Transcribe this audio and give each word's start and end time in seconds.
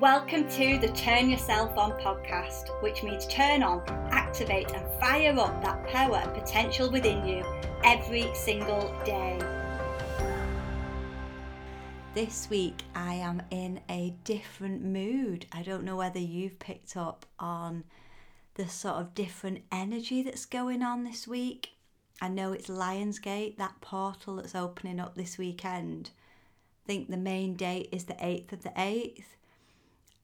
Welcome 0.00 0.48
to 0.48 0.76
the 0.78 0.88
Turn 0.88 1.30
Yourself 1.30 1.78
On 1.78 1.92
podcast, 1.92 2.82
which 2.82 3.04
means 3.04 3.28
turn 3.28 3.62
on, 3.62 3.80
activate, 4.10 4.72
and 4.72 4.84
fire 5.00 5.38
up 5.38 5.62
that 5.62 5.86
power 5.86 6.16
and 6.16 6.34
potential 6.34 6.90
within 6.90 7.24
you 7.24 7.44
every 7.84 8.28
single 8.34 8.92
day. 9.04 9.38
This 12.12 12.50
week, 12.50 12.82
I 12.96 13.14
am 13.14 13.40
in 13.52 13.80
a 13.88 14.16
different 14.24 14.82
mood. 14.82 15.46
I 15.52 15.62
don't 15.62 15.84
know 15.84 15.94
whether 15.94 16.18
you've 16.18 16.58
picked 16.58 16.96
up 16.96 17.24
on 17.38 17.84
the 18.54 18.68
sort 18.68 18.96
of 18.96 19.14
different 19.14 19.62
energy 19.70 20.24
that's 20.24 20.44
going 20.44 20.82
on 20.82 21.04
this 21.04 21.28
week. 21.28 21.70
I 22.20 22.26
know 22.26 22.52
it's 22.52 22.66
Lionsgate, 22.66 23.58
that 23.58 23.80
portal 23.80 24.36
that's 24.36 24.56
opening 24.56 24.98
up 24.98 25.14
this 25.14 25.38
weekend. 25.38 26.10
I 26.84 26.86
think 26.88 27.10
the 27.10 27.16
main 27.16 27.54
date 27.54 27.90
is 27.92 28.06
the 28.06 28.14
8th 28.14 28.52
of 28.52 28.64
the 28.64 28.70
8th. 28.70 29.22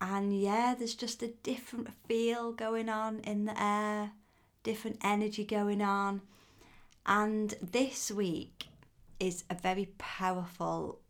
And 0.01 0.39
yeah, 0.39 0.75
there's 0.79 0.95
just 0.95 1.23
a 1.23 1.35
different 1.43 1.91
feel 2.09 2.53
going 2.53 2.89
on 2.89 3.21
in 3.21 3.45
the 3.45 3.63
air, 3.63 4.13
different 4.63 4.99
energy 5.03 5.45
going 5.45 5.83
on. 5.83 6.23
And 7.05 7.55
this 7.61 8.11
week 8.11 8.69
is 9.19 9.45
a 9.51 9.55
very 9.55 9.91
powerful 9.99 11.01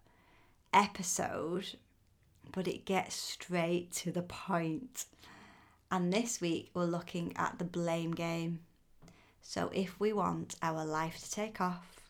episode, 0.73 1.77
but 2.53 2.67
it 2.67 2.85
gets 2.85 3.15
straight 3.15 3.93
to 3.93 4.11
the 4.11 4.23
point. 4.23 5.05
And 5.91 6.13
this 6.13 6.41
week 6.41 6.71
we're 6.75 6.85
looking 6.85 7.33
at 7.37 7.59
the 7.59 7.65
blame 7.65 8.13
game. 8.13 8.61
So, 9.43 9.71
if 9.73 9.99
we 9.99 10.13
want 10.13 10.57
our 10.63 10.85
life 10.85 11.19
to 11.19 11.31
take 11.31 11.61
off 11.61 12.01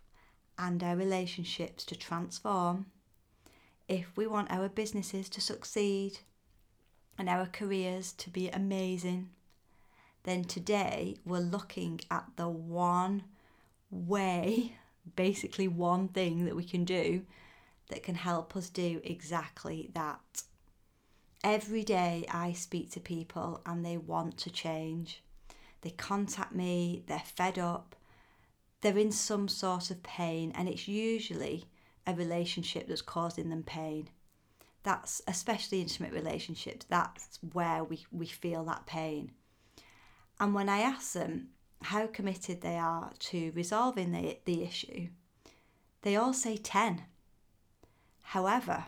and 0.58 0.82
our 0.82 0.96
relationships 0.96 1.84
to 1.84 1.96
transform, 1.96 2.86
if 3.88 4.14
we 4.16 4.26
want 4.26 4.50
our 4.50 4.68
businesses 4.68 5.28
to 5.30 5.40
succeed 5.40 6.18
and 7.20 7.28
our 7.28 7.44
careers 7.44 8.12
to 8.12 8.30
be 8.30 8.48
amazing, 8.48 9.28
then 10.22 10.42
today 10.42 11.18
we're 11.26 11.38
looking 11.38 12.00
at 12.10 12.24
the 12.36 12.48
one 12.48 13.22
way, 13.90 14.72
basically 15.16 15.68
one 15.68 16.08
thing 16.08 16.46
that 16.46 16.56
we 16.56 16.64
can 16.64 16.82
do 16.82 17.22
that 17.88 18.02
can 18.02 18.14
help 18.14 18.56
us 18.56 18.70
do 18.70 19.02
exactly 19.04 19.90
that. 19.92 20.44
Every 21.44 21.84
day 21.84 22.24
I 22.30 22.52
speak 22.52 22.90
to 22.92 23.00
people 23.00 23.60
and 23.66 23.84
they 23.84 23.98
want 23.98 24.38
to 24.38 24.50
change. 24.50 25.22
They 25.82 25.90
contact 25.90 26.54
me, 26.54 27.02
they're 27.06 27.18
fed 27.18 27.58
up, 27.58 27.96
they're 28.80 28.96
in 28.96 29.12
some 29.12 29.46
sort 29.46 29.90
of 29.90 30.02
pain, 30.02 30.52
and 30.54 30.70
it's 30.70 30.88
usually 30.88 31.66
a 32.06 32.14
relationship 32.14 32.88
that's 32.88 33.02
causing 33.02 33.50
them 33.50 33.62
pain. 33.62 34.08
That's 34.82 35.20
especially 35.26 35.80
intimate 35.80 36.12
relationships, 36.12 36.86
that's 36.88 37.38
where 37.52 37.84
we, 37.84 38.06
we 38.10 38.26
feel 38.26 38.64
that 38.64 38.86
pain. 38.86 39.32
And 40.38 40.54
when 40.54 40.70
I 40.70 40.80
ask 40.80 41.12
them 41.12 41.48
how 41.82 42.06
committed 42.06 42.60
they 42.60 42.76
are 42.76 43.12
to 43.18 43.52
resolving 43.54 44.12
the, 44.12 44.38
the 44.46 44.62
issue, 44.62 45.08
they 46.02 46.16
all 46.16 46.32
say 46.32 46.56
10. 46.56 47.02
However, 48.22 48.86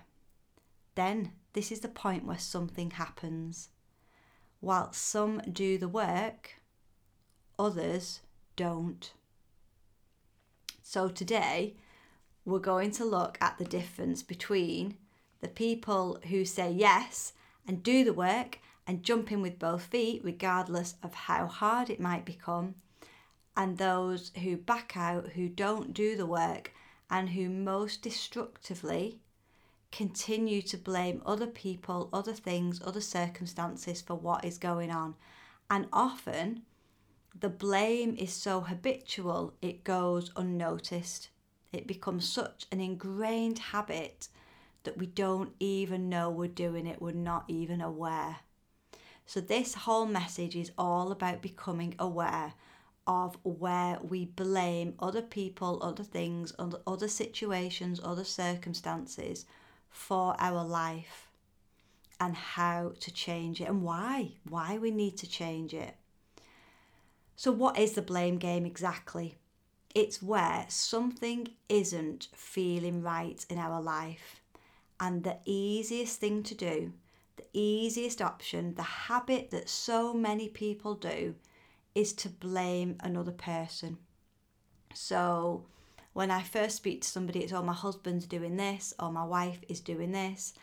then 0.94 1.32
this 1.52 1.70
is 1.70 1.80
the 1.80 1.88
point 1.88 2.24
where 2.24 2.38
something 2.38 2.92
happens. 2.92 3.68
While 4.60 4.92
some 4.92 5.42
do 5.50 5.76
the 5.76 5.88
work, 5.88 6.62
others 7.58 8.20
don't. 8.56 9.12
So 10.82 11.08
today, 11.08 11.76
we're 12.44 12.58
going 12.58 12.90
to 12.92 13.04
look 13.04 13.38
at 13.40 13.58
the 13.58 13.64
difference 13.64 14.22
between 14.22 14.96
the 15.42 15.48
people 15.48 16.18
who 16.28 16.46
say 16.46 16.70
yes 16.70 17.34
and 17.66 17.82
do 17.82 18.04
the 18.04 18.14
work 18.14 18.60
and 18.86 19.02
jump 19.02 19.30
in 19.30 19.42
with 19.42 19.58
both 19.58 19.82
feet, 19.82 20.22
regardless 20.24 20.94
of 21.02 21.12
how 21.12 21.46
hard 21.46 21.90
it 21.90 22.00
might 22.00 22.24
become, 22.24 22.74
and 23.56 23.76
those 23.76 24.32
who 24.42 24.56
back 24.56 24.96
out, 24.96 25.30
who 25.30 25.48
don't 25.48 25.92
do 25.92 26.16
the 26.16 26.26
work, 26.26 26.72
and 27.10 27.30
who 27.30 27.48
most 27.48 28.02
destructively 28.02 29.18
continue 29.90 30.62
to 30.62 30.78
blame 30.78 31.22
other 31.26 31.46
people, 31.46 32.08
other 32.12 32.32
things, 32.32 32.80
other 32.82 33.00
circumstances 33.00 34.00
for 34.00 34.14
what 34.14 34.44
is 34.44 34.56
going 34.56 34.90
on. 34.90 35.14
And 35.68 35.86
often 35.92 36.62
the 37.38 37.50
blame 37.50 38.16
is 38.18 38.32
so 38.32 38.60
habitual, 38.60 39.54
it 39.60 39.84
goes 39.84 40.30
unnoticed. 40.34 41.28
It 41.72 41.86
becomes 41.86 42.28
such 42.28 42.66
an 42.72 42.80
ingrained 42.80 43.58
habit 43.58 44.28
that 44.84 44.98
we 44.98 45.06
don't 45.06 45.52
even 45.60 46.08
know 46.08 46.30
we're 46.30 46.48
doing 46.48 46.86
it, 46.86 47.00
we're 47.00 47.12
not 47.12 47.44
even 47.48 47.80
aware. 47.80 48.38
So, 49.26 49.40
this 49.40 49.74
whole 49.74 50.06
message 50.06 50.56
is 50.56 50.72
all 50.76 51.12
about 51.12 51.42
becoming 51.42 51.94
aware 51.98 52.54
of 53.06 53.36
where 53.42 53.98
we 54.02 54.26
blame 54.26 54.94
other 54.98 55.22
people, 55.22 55.78
other 55.82 56.04
things, 56.04 56.52
other 56.58 57.08
situations, 57.08 58.00
other 58.02 58.24
circumstances 58.24 59.44
for 59.90 60.36
our 60.38 60.64
life 60.64 61.28
and 62.20 62.36
how 62.36 62.92
to 63.00 63.12
change 63.12 63.60
it 63.60 63.68
and 63.68 63.82
why, 63.82 64.32
why 64.48 64.78
we 64.78 64.90
need 64.90 65.16
to 65.18 65.28
change 65.28 65.74
it. 65.74 65.96
So, 67.34 67.50
what 67.50 67.78
is 67.78 67.92
the 67.92 68.02
blame 68.02 68.38
game 68.38 68.64
exactly? 68.64 69.36
It's 69.94 70.22
where 70.22 70.66
something 70.68 71.48
isn't 71.68 72.28
feeling 72.34 73.02
right 73.02 73.44
in 73.50 73.58
our 73.58 73.80
life, 73.82 74.41
and 75.02 75.24
the 75.24 75.36
easiest 75.44 76.20
thing 76.20 76.44
to 76.44 76.54
do, 76.54 76.92
the 77.34 77.44
easiest 77.52 78.22
option, 78.22 78.76
the 78.76 78.82
habit 78.82 79.50
that 79.50 79.68
so 79.68 80.14
many 80.14 80.48
people 80.48 80.94
do 80.94 81.34
is 81.92 82.12
to 82.12 82.28
blame 82.28 82.96
another 83.00 83.32
person. 83.32 83.98
So, 84.94 85.66
when 86.12 86.30
I 86.30 86.42
first 86.42 86.76
speak 86.76 87.02
to 87.02 87.08
somebody, 87.08 87.40
it's 87.40 87.52
oh, 87.52 87.64
my 87.64 87.72
husband's 87.72 88.26
doing 88.26 88.56
this, 88.56 88.94
or 89.00 89.10
my 89.10 89.24
wife 89.24 89.58
is 89.68 89.80
doing 89.80 90.12
this, 90.12 90.54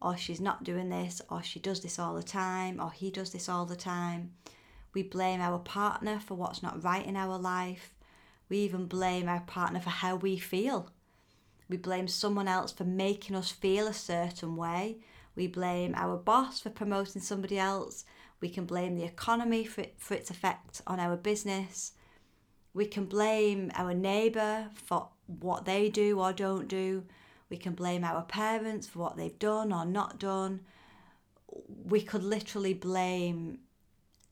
or 0.00 0.16
she's 0.16 0.40
not 0.40 0.62
doing 0.62 0.90
this, 0.90 1.20
or 1.28 1.42
she 1.42 1.58
does 1.58 1.80
this 1.80 1.98
all 1.98 2.14
the 2.14 2.22
time, 2.22 2.80
or 2.80 2.92
he 2.92 3.10
does 3.10 3.32
this 3.32 3.48
all 3.48 3.66
the 3.66 3.74
time. 3.74 4.30
We 4.94 5.02
blame 5.02 5.40
our 5.40 5.58
partner 5.58 6.20
for 6.20 6.36
what's 6.36 6.62
not 6.62 6.84
right 6.84 7.04
in 7.04 7.16
our 7.16 7.36
life. 7.36 7.92
We 8.48 8.58
even 8.58 8.86
blame 8.86 9.28
our 9.28 9.40
partner 9.40 9.80
for 9.80 9.90
how 9.90 10.14
we 10.14 10.38
feel. 10.38 10.92
We 11.68 11.76
blame 11.76 12.08
someone 12.08 12.48
else 12.48 12.72
for 12.72 12.84
making 12.84 13.36
us 13.36 13.50
feel 13.50 13.86
a 13.86 13.92
certain 13.92 14.56
way. 14.56 14.98
We 15.36 15.46
blame 15.46 15.94
our 15.94 16.16
boss 16.16 16.60
for 16.60 16.70
promoting 16.70 17.22
somebody 17.22 17.58
else. 17.58 18.04
We 18.40 18.48
can 18.48 18.64
blame 18.64 18.96
the 18.96 19.04
economy 19.04 19.64
for, 19.64 19.84
for 19.96 20.14
its 20.14 20.30
effect 20.30 20.80
on 20.86 20.98
our 20.98 21.16
business. 21.16 21.92
We 22.72 22.86
can 22.86 23.04
blame 23.04 23.70
our 23.74 23.94
neighbour 23.94 24.70
for 24.72 25.08
what 25.26 25.64
they 25.64 25.88
do 25.88 26.20
or 26.20 26.32
don't 26.32 26.68
do. 26.68 27.04
We 27.50 27.56
can 27.56 27.74
blame 27.74 28.04
our 28.04 28.22
parents 28.22 28.86
for 28.86 29.00
what 29.00 29.16
they've 29.16 29.38
done 29.38 29.72
or 29.72 29.84
not 29.84 30.18
done. 30.18 30.60
We 31.84 32.00
could 32.00 32.22
literally 32.22 32.74
blame 32.74 33.60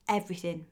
everything. 0.08 0.66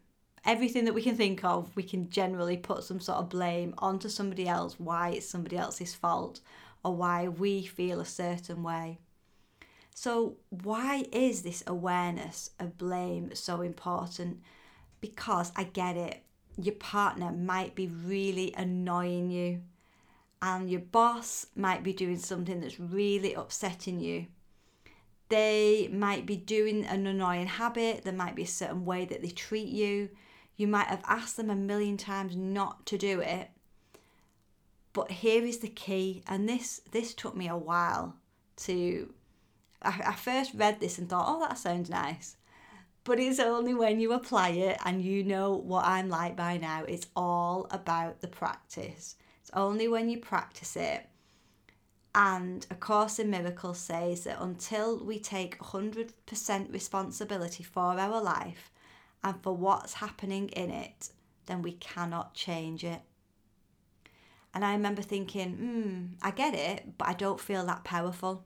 Everything 0.44 0.84
that 0.84 0.94
we 0.94 1.02
can 1.02 1.16
think 1.16 1.42
of, 1.44 1.74
we 1.74 1.82
can 1.82 2.10
generally 2.10 2.56
put 2.56 2.84
some 2.84 3.00
sort 3.00 3.18
of 3.18 3.30
blame 3.30 3.74
onto 3.78 4.08
somebody 4.08 4.46
else, 4.46 4.78
why 4.78 5.10
it's 5.10 5.28
somebody 5.28 5.56
else's 5.56 5.94
fault, 5.94 6.40
or 6.84 6.94
why 6.94 7.28
we 7.28 7.64
feel 7.64 8.00
a 8.00 8.04
certain 8.04 8.62
way. 8.62 8.98
So, 9.94 10.36
why 10.50 11.06
is 11.12 11.42
this 11.42 11.62
awareness 11.66 12.50
of 12.58 12.76
blame 12.76 13.34
so 13.34 13.62
important? 13.62 14.40
Because 15.00 15.52
I 15.56 15.64
get 15.64 15.96
it 15.96 16.24
your 16.56 16.74
partner 16.74 17.32
might 17.32 17.74
be 17.74 17.86
really 17.86 18.54
annoying 18.56 19.30
you 19.30 19.62
and 20.40 20.70
your 20.70 20.80
boss 20.80 21.46
might 21.56 21.82
be 21.82 21.92
doing 21.92 22.18
something 22.18 22.60
that's 22.60 22.78
really 22.78 23.34
upsetting 23.34 23.98
you. 24.00 24.26
They 25.30 25.88
might 25.90 26.26
be 26.26 26.36
doing 26.36 26.84
an 26.84 27.06
annoying 27.06 27.46
habit, 27.46 28.04
there 28.04 28.12
might 28.12 28.34
be 28.34 28.42
a 28.42 28.46
certain 28.46 28.84
way 28.84 29.04
that 29.06 29.22
they 29.22 29.30
treat 29.30 29.68
you. 29.68 30.10
You 30.56 30.68
might 30.68 30.86
have 30.86 31.02
asked 31.06 31.36
them 31.36 31.50
a 31.50 31.56
million 31.56 31.96
times 31.96 32.36
not 32.36 32.86
to 32.86 32.98
do 32.98 33.20
it. 33.20 33.50
But 34.92 35.10
here 35.10 35.44
is 35.44 35.58
the 35.58 35.68
key, 35.68 36.22
and 36.28 36.48
this 36.48 36.80
this 36.92 37.14
took 37.14 37.36
me 37.36 37.48
a 37.48 37.56
while 37.56 38.16
to 38.58 39.12
I, 39.82 40.00
I 40.06 40.14
first 40.14 40.52
read 40.54 40.78
this 40.78 40.98
and 40.98 41.08
thought, 41.08 41.26
oh 41.28 41.40
that 41.40 41.58
sounds 41.58 41.90
nice 41.90 42.36
but 43.04 43.20
it's 43.20 43.38
only 43.38 43.74
when 43.74 44.00
you 44.00 44.12
apply 44.12 44.48
it 44.50 44.78
and 44.84 45.02
you 45.02 45.22
know 45.22 45.52
what 45.52 45.84
I'm 45.84 46.08
like 46.08 46.36
by 46.36 46.56
now. 46.56 46.84
It's 46.84 47.06
all 47.14 47.66
about 47.70 48.22
the 48.22 48.28
practice. 48.28 49.16
It's 49.42 49.50
only 49.52 49.88
when 49.88 50.08
you 50.08 50.18
practice 50.18 50.74
it. 50.74 51.06
And 52.14 52.66
A 52.70 52.74
Course 52.74 53.18
in 53.18 53.28
Miracles 53.28 53.78
says 53.78 54.24
that 54.24 54.40
until 54.40 55.04
we 55.04 55.18
take 55.18 55.58
100% 55.58 56.72
responsibility 56.72 57.62
for 57.62 57.98
our 57.98 58.22
life 58.22 58.70
and 59.24 59.42
for 59.42 59.56
what's 59.56 59.94
happening 59.94 60.50
in 60.50 60.70
it, 60.70 61.08
then 61.46 61.62
we 61.62 61.72
cannot 61.72 62.34
change 62.34 62.84
it. 62.84 63.00
And 64.52 64.64
I 64.64 64.72
remember 64.72 65.02
thinking, 65.02 65.52
hmm, 65.54 66.04
I 66.22 66.30
get 66.30 66.54
it, 66.54 66.96
but 66.98 67.08
I 67.08 67.14
don't 67.14 67.40
feel 67.40 67.66
that 67.66 67.82
powerful. 67.82 68.44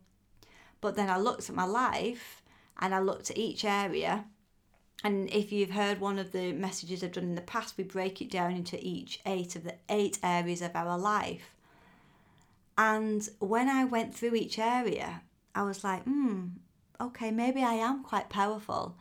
But 0.80 0.94
then 0.94 1.10
I 1.10 1.18
looked 1.18 1.50
at 1.50 1.56
my 1.56 1.64
life 1.64 2.42
and 2.78 2.94
I 2.94 3.00
looked 3.00 3.30
at 3.30 3.36
each 3.36 3.64
area. 3.64 4.24
And 5.04 5.28
if 5.30 5.52
you've 5.52 5.70
heard 5.70 6.00
one 6.00 6.18
of 6.18 6.32
the 6.32 6.52
messages 6.52 7.04
I've 7.04 7.12
done 7.12 7.24
in 7.24 7.34
the 7.34 7.42
past, 7.42 7.76
we 7.76 7.84
break 7.84 8.22
it 8.22 8.30
down 8.30 8.52
into 8.52 8.78
each 8.80 9.20
eight 9.26 9.56
of 9.56 9.64
the 9.64 9.74
eight 9.88 10.18
areas 10.22 10.62
of 10.62 10.74
our 10.74 10.96
life. 10.96 11.54
And 12.78 13.28
when 13.40 13.68
I 13.68 13.84
went 13.84 14.14
through 14.14 14.36
each 14.36 14.58
area, 14.58 15.22
I 15.54 15.62
was 15.64 15.82
like, 15.82 16.04
hmm, 16.04 16.46
okay, 17.00 17.32
maybe 17.32 17.62
I 17.62 17.74
am 17.74 18.04
quite 18.04 18.28
powerful, 18.28 18.96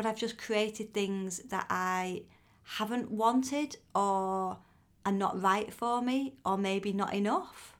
but 0.00 0.08
I've 0.08 0.16
just 0.16 0.38
created 0.38 0.94
things 0.94 1.40
that 1.50 1.66
I 1.68 2.22
haven't 2.62 3.10
wanted 3.10 3.76
or 3.94 4.56
are 5.04 5.12
not 5.12 5.42
right 5.42 5.70
for 5.70 6.00
me 6.00 6.36
or 6.42 6.56
maybe 6.56 6.90
not 6.90 7.12
enough. 7.12 7.76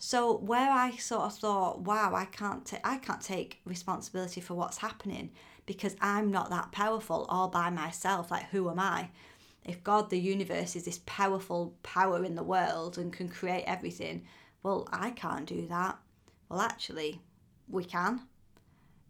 So 0.00 0.36
where 0.38 0.72
I 0.72 0.96
sort 0.96 1.22
of 1.22 1.38
thought, 1.38 1.82
wow, 1.82 2.16
I 2.16 2.24
can't 2.24 2.66
ta- 2.66 2.80
I 2.82 2.96
can't 2.96 3.20
take 3.20 3.60
responsibility 3.64 4.40
for 4.40 4.54
what's 4.54 4.78
happening 4.78 5.30
because 5.66 5.94
I'm 6.00 6.32
not 6.32 6.50
that 6.50 6.72
powerful 6.72 7.26
all 7.28 7.46
by 7.46 7.70
myself. 7.70 8.32
Like 8.32 8.46
who 8.50 8.68
am 8.68 8.80
I? 8.80 9.10
If 9.64 9.84
God, 9.84 10.10
the 10.10 10.18
universe, 10.18 10.74
is 10.74 10.84
this 10.84 10.98
powerful 11.06 11.76
power 11.84 12.24
in 12.24 12.34
the 12.34 12.42
world 12.42 12.98
and 12.98 13.12
can 13.12 13.28
create 13.28 13.62
everything, 13.68 14.26
well, 14.64 14.88
I 14.90 15.12
can't 15.12 15.46
do 15.46 15.68
that. 15.68 15.96
Well, 16.48 16.60
actually, 16.60 17.20
we 17.68 17.84
can. 17.84 18.22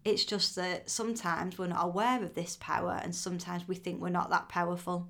It's 0.04 0.24
just 0.24 0.54
that 0.56 0.90
sometimes 0.90 1.58
we're 1.58 1.68
not 1.68 1.84
aware 1.84 2.22
of 2.22 2.34
this 2.34 2.58
power 2.60 3.00
and 3.02 3.14
sometimes 3.14 3.66
we 3.66 3.74
think 3.74 4.00
we're 4.00 4.10
not 4.10 4.28
that 4.30 4.50
powerful. 4.50 5.08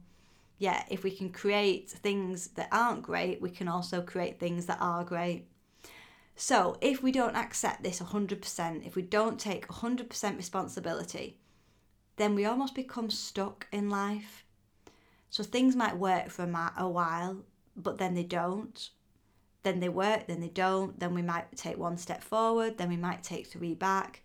Yet, 0.57 0.87
if 0.89 1.03
we 1.03 1.11
can 1.11 1.31
create 1.31 1.91
things 1.91 2.49
that 2.49 2.69
aren't 2.71 3.03
great, 3.03 3.43
we 3.43 3.51
can 3.51 3.67
also 3.67 4.03
create 4.03 4.39
things 4.39 4.67
that 4.67 4.79
are 4.81 5.03
great. 5.03 5.49
So, 6.37 6.79
if 6.81 7.03
we 7.03 7.11
don't 7.11 7.37
accept 7.37 7.83
this 7.83 8.01
100%, 8.01 8.87
if 8.87 8.95
we 8.95 9.03
don't 9.03 9.39
take 9.39 9.67
100% 9.67 10.37
responsibility, 10.37 11.39
then 12.17 12.37
we 12.37 12.45
almost 12.45 12.77
become 12.77 13.11
stuck 13.11 13.67
in 13.73 13.91
life. 13.91 14.45
So, 15.29 15.43
things 15.43 15.75
might 15.75 15.99
work 15.99 16.31
for 16.31 16.45
a 16.45 16.89
while, 16.89 17.43
but 17.77 17.99
then 17.99 18.15
they 18.15 18.23
don't. 18.23 18.91
Then 19.65 19.81
they 19.81 19.89
work, 19.89 20.29
then 20.29 20.41
they 20.41 20.49
don't. 20.49 21.01
Then 21.01 21.15
we 21.15 21.23
might 21.23 21.57
take 21.57 21.79
one 21.79 21.97
step 21.97 22.23
forward, 22.23 22.79
then 22.79 22.89
we 22.89 22.97
might 22.97 23.25
take 23.25 23.49
three 23.49 23.75
back 23.75 24.23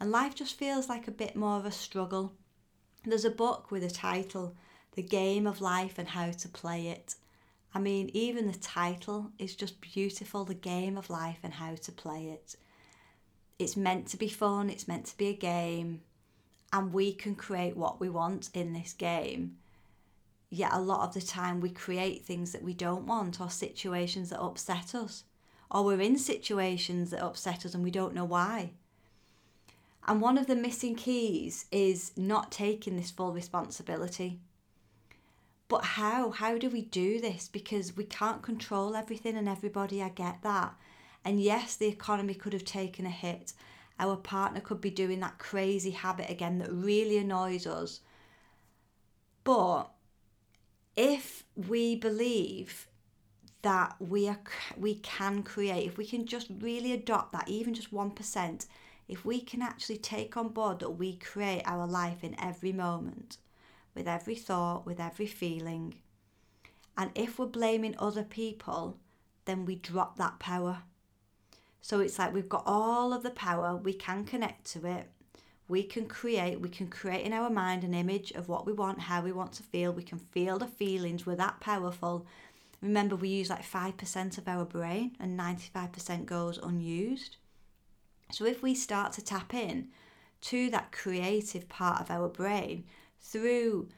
and 0.00 0.10
life 0.10 0.34
just 0.34 0.58
feels 0.58 0.88
like 0.88 1.08
a 1.08 1.12
bit 1.12 1.34
more 1.36 1.56
of 1.56 1.64
a 1.64 1.72
struggle. 1.72 2.32
There's 3.04 3.24
a 3.24 3.30
book 3.30 3.70
with 3.70 3.82
a 3.82 3.90
title, 3.90 4.54
The 4.94 5.02
Game 5.02 5.46
of 5.46 5.60
Life 5.60 5.98
and 5.98 6.08
How 6.08 6.30
to 6.30 6.48
Play 6.48 6.88
It. 6.88 7.16
I 7.74 7.78
mean, 7.78 8.10
even 8.12 8.46
the 8.46 8.58
title 8.58 9.32
is 9.38 9.56
just 9.56 9.80
beautiful 9.80 10.44
The 10.44 10.54
Game 10.54 10.96
of 10.96 11.10
Life 11.10 11.38
and 11.42 11.54
How 11.54 11.74
to 11.74 11.92
Play 11.92 12.28
It. 12.28 12.56
It's 13.58 13.76
meant 13.76 14.06
to 14.08 14.16
be 14.16 14.28
fun, 14.28 14.70
it's 14.70 14.88
meant 14.88 15.06
to 15.06 15.16
be 15.16 15.28
a 15.28 15.34
game, 15.34 16.02
and 16.72 16.92
we 16.92 17.12
can 17.12 17.34
create 17.34 17.76
what 17.76 18.00
we 18.00 18.08
want 18.08 18.50
in 18.54 18.72
this 18.72 18.92
game. 18.92 19.56
Yet, 20.50 20.72
a 20.72 20.80
lot 20.80 21.06
of 21.06 21.14
the 21.14 21.20
time, 21.20 21.60
we 21.60 21.70
create 21.70 22.24
things 22.24 22.52
that 22.52 22.62
we 22.62 22.72
don't 22.72 23.06
want 23.06 23.40
or 23.40 23.50
situations 23.50 24.30
that 24.30 24.40
upset 24.40 24.94
us, 24.94 25.24
or 25.70 25.84
we're 25.84 26.00
in 26.00 26.18
situations 26.18 27.10
that 27.10 27.22
upset 27.22 27.66
us 27.66 27.74
and 27.74 27.84
we 27.84 27.90
don't 27.90 28.14
know 28.14 28.24
why. 28.24 28.72
And 30.08 30.22
one 30.22 30.38
of 30.38 30.46
the 30.46 30.56
missing 30.56 30.94
keys 30.94 31.66
is 31.70 32.12
not 32.16 32.50
taking 32.50 32.96
this 32.96 33.10
full 33.10 33.34
responsibility. 33.34 34.40
But 35.68 35.84
how? 35.84 36.30
How 36.30 36.56
do 36.56 36.70
we 36.70 36.80
do 36.80 37.20
this? 37.20 37.46
Because 37.46 37.94
we 37.94 38.04
can't 38.04 38.42
control 38.42 38.96
everything 38.96 39.36
and 39.36 39.46
everybody, 39.46 40.02
I 40.02 40.08
get 40.08 40.40
that. 40.42 40.74
And 41.26 41.42
yes, 41.42 41.76
the 41.76 41.88
economy 41.88 42.32
could 42.32 42.54
have 42.54 42.64
taken 42.64 43.04
a 43.04 43.10
hit. 43.10 43.52
Our 44.00 44.16
partner 44.16 44.60
could 44.60 44.80
be 44.80 44.90
doing 44.90 45.20
that 45.20 45.38
crazy 45.38 45.90
habit 45.90 46.30
again 46.30 46.56
that 46.60 46.72
really 46.72 47.18
annoys 47.18 47.66
us. 47.66 48.00
But 49.44 49.90
if 50.96 51.44
we 51.54 51.96
believe 51.96 52.88
that 53.60 53.94
we 53.98 54.26
are 54.26 54.40
we 54.78 54.94
can 54.94 55.42
create, 55.42 55.86
if 55.86 55.98
we 55.98 56.06
can 56.06 56.24
just 56.24 56.46
really 56.60 56.92
adopt 56.92 57.32
that, 57.32 57.46
even 57.46 57.74
just 57.74 57.92
1%, 57.92 58.66
if 59.08 59.24
we 59.24 59.40
can 59.40 59.62
actually 59.62 59.96
take 59.96 60.36
on 60.36 60.48
board 60.48 60.80
that 60.80 60.90
we 60.90 61.16
create 61.16 61.62
our 61.64 61.86
life 61.86 62.22
in 62.22 62.38
every 62.38 62.72
moment, 62.72 63.38
with 63.94 64.06
every 64.06 64.34
thought, 64.34 64.86
with 64.86 65.00
every 65.00 65.26
feeling, 65.26 65.94
and 66.96 67.10
if 67.14 67.38
we're 67.38 67.46
blaming 67.46 67.94
other 67.98 68.24
people, 68.24 68.98
then 69.44 69.64
we 69.64 69.76
drop 69.76 70.18
that 70.18 70.38
power. 70.38 70.82
So 71.80 72.00
it's 72.00 72.18
like 72.18 72.34
we've 72.34 72.48
got 72.48 72.64
all 72.66 73.12
of 73.12 73.22
the 73.22 73.30
power, 73.30 73.76
we 73.76 73.94
can 73.94 74.24
connect 74.24 74.66
to 74.72 74.86
it, 74.86 75.08
we 75.68 75.82
can 75.82 76.06
create, 76.06 76.60
we 76.60 76.68
can 76.68 76.88
create 76.88 77.24
in 77.24 77.32
our 77.32 77.48
mind 77.48 77.84
an 77.84 77.94
image 77.94 78.32
of 78.32 78.48
what 78.48 78.66
we 78.66 78.72
want, 78.72 79.00
how 79.00 79.22
we 79.22 79.32
want 79.32 79.52
to 79.54 79.62
feel, 79.62 79.92
we 79.92 80.02
can 80.02 80.18
feel 80.18 80.58
the 80.58 80.66
feelings, 80.66 81.24
we're 81.24 81.36
that 81.36 81.60
powerful. 81.60 82.26
Remember, 82.82 83.16
we 83.16 83.28
use 83.28 83.50
like 83.50 83.64
5% 83.64 84.38
of 84.38 84.48
our 84.48 84.64
brain 84.64 85.16
and 85.18 85.38
95% 85.38 86.26
goes 86.26 86.58
unused. 86.58 87.36
So 88.30 88.44
if 88.44 88.62
we 88.62 88.74
start 88.74 89.12
to 89.14 89.24
tap 89.24 89.54
in 89.54 89.88
to 90.42 90.70
that 90.70 90.92
creative 90.92 91.68
part 91.68 92.00
of 92.00 92.10
our 92.10 92.28
brain 92.28 92.84
through 93.20 93.88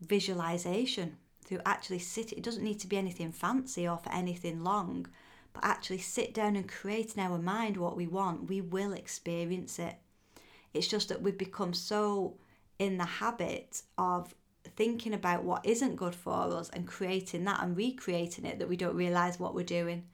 visualization, 0.00 1.16
through 1.44 1.60
actually 1.66 1.98
sitting, 1.98 2.38
it 2.38 2.44
doesn't 2.44 2.62
need 2.62 2.80
to 2.80 2.86
be 2.86 2.96
anything 2.96 3.32
fancy 3.32 3.88
or 3.88 3.98
for 3.98 4.12
anything 4.12 4.62
long, 4.62 5.06
but 5.52 5.64
actually 5.64 5.98
sit 5.98 6.32
down 6.32 6.56
and 6.56 6.68
create 6.68 7.14
in 7.14 7.22
our 7.22 7.38
mind 7.38 7.76
what 7.76 7.96
we 7.96 8.06
want, 8.06 8.48
we 8.48 8.60
will 8.60 8.92
experience 8.92 9.78
it. 9.78 9.96
It's 10.72 10.86
just 10.86 11.08
that 11.08 11.22
we've 11.22 11.38
become 11.38 11.74
so 11.74 12.36
in 12.78 12.98
the 12.98 13.04
habit 13.04 13.82
of 13.98 14.34
thinking 14.76 15.14
about 15.14 15.42
what 15.42 15.66
isn't 15.66 15.96
good 15.96 16.14
for 16.14 16.56
us 16.56 16.70
and 16.70 16.86
creating 16.86 17.44
that 17.44 17.62
and 17.62 17.76
recreating 17.76 18.44
it 18.44 18.58
that 18.58 18.68
we 18.68 18.76
don't 18.76 18.94
realize 18.94 19.40
what 19.40 19.54
we're 19.54 19.64
doing. 19.64 20.04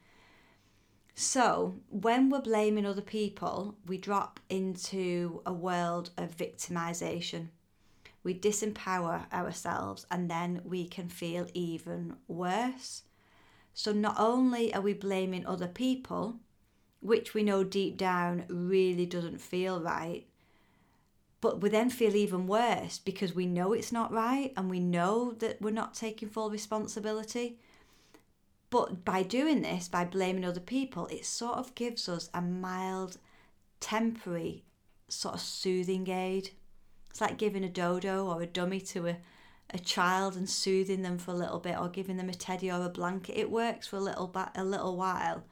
So, 1.19 1.77
when 1.89 2.29
we're 2.29 2.43
blaming 2.43 2.85
other 2.85 3.01
people, 3.01 3.79
we 3.87 3.97
drop 3.97 4.39
into 4.51 5.41
a 5.47 5.53
world 5.53 6.11
of 6.19 6.37
victimization. 6.37 7.49
We 8.23 8.39
disempower 8.39 9.33
ourselves 9.33 10.05
and 10.11 10.31
then 10.31 10.61
we 10.63 10.87
can 10.87 11.09
feel 11.09 11.47
even 11.55 12.17
worse. 12.29 13.05
So, 13.73 13.95
not 13.95 14.17
only 14.19 14.75
are 14.75 14.83
we 14.83 14.93
blaming 14.93 15.47
other 15.47 15.69
people, 15.69 16.37
which 17.01 17.33
we 17.33 17.43
know 17.43 17.65
deep 17.65 17.97
down 17.97 18.45
really 18.51 19.07
doesn't 19.07 19.41
feel 19.41 19.81
right, 19.81 20.27
but 21.41 21.63
we 21.63 21.71
then 21.71 21.89
feel 21.89 22.15
even 22.15 22.47
worse 22.47 22.99
because 22.99 23.35
we 23.35 23.47
know 23.47 23.73
it's 23.73 23.91
not 23.91 24.13
right 24.13 24.53
and 24.55 24.69
we 24.69 24.81
know 24.81 25.33
that 25.39 25.63
we're 25.63 25.71
not 25.71 25.95
taking 25.95 26.29
full 26.29 26.51
responsibility. 26.51 27.59
But 28.71 29.05
by 29.05 29.23
doing 29.23 29.63
this, 29.63 29.89
by 29.89 30.05
blaming 30.05 30.45
other 30.45 30.61
people, 30.61 31.07
it 31.07 31.25
sort 31.25 31.59
of 31.59 31.75
gives 31.75 32.09
us 32.09 32.29
a 32.35 32.43
mild, 32.43 33.19
temporary, 33.81 34.65
sort 35.09 35.37
of 35.37 35.41
soothing 35.41 36.09
aid. 36.09 36.51
It's 37.11 37.21
like 37.21 37.39
giving 37.39 37.65
a 37.65 37.69
dodo 37.69 38.27
or 38.27 38.43
a 38.43 38.47
dummy 38.47 38.81
to 38.81 39.07
a, 39.07 39.17
a 39.71 39.79
child 39.79 40.37
and 40.37 40.51
soothing 40.51 41.03
them 41.03 41.19
for 41.19 41.31
a 41.31 41.35
little 41.35 41.61
bit, 41.61 41.79
or 41.79 41.89
giving 41.89 42.17
them 42.17 42.29
a 42.29 42.35
teddy 42.35 42.71
or 42.71 42.85
a 42.85 42.89
blanket. 42.89 43.39
It 43.39 43.51
works 43.51 43.87
for 43.87 43.97
a 43.97 44.01
little 44.01 44.27
ba- 44.27 44.53
a 44.57 44.65
little 44.65 44.97
while. 44.97 45.45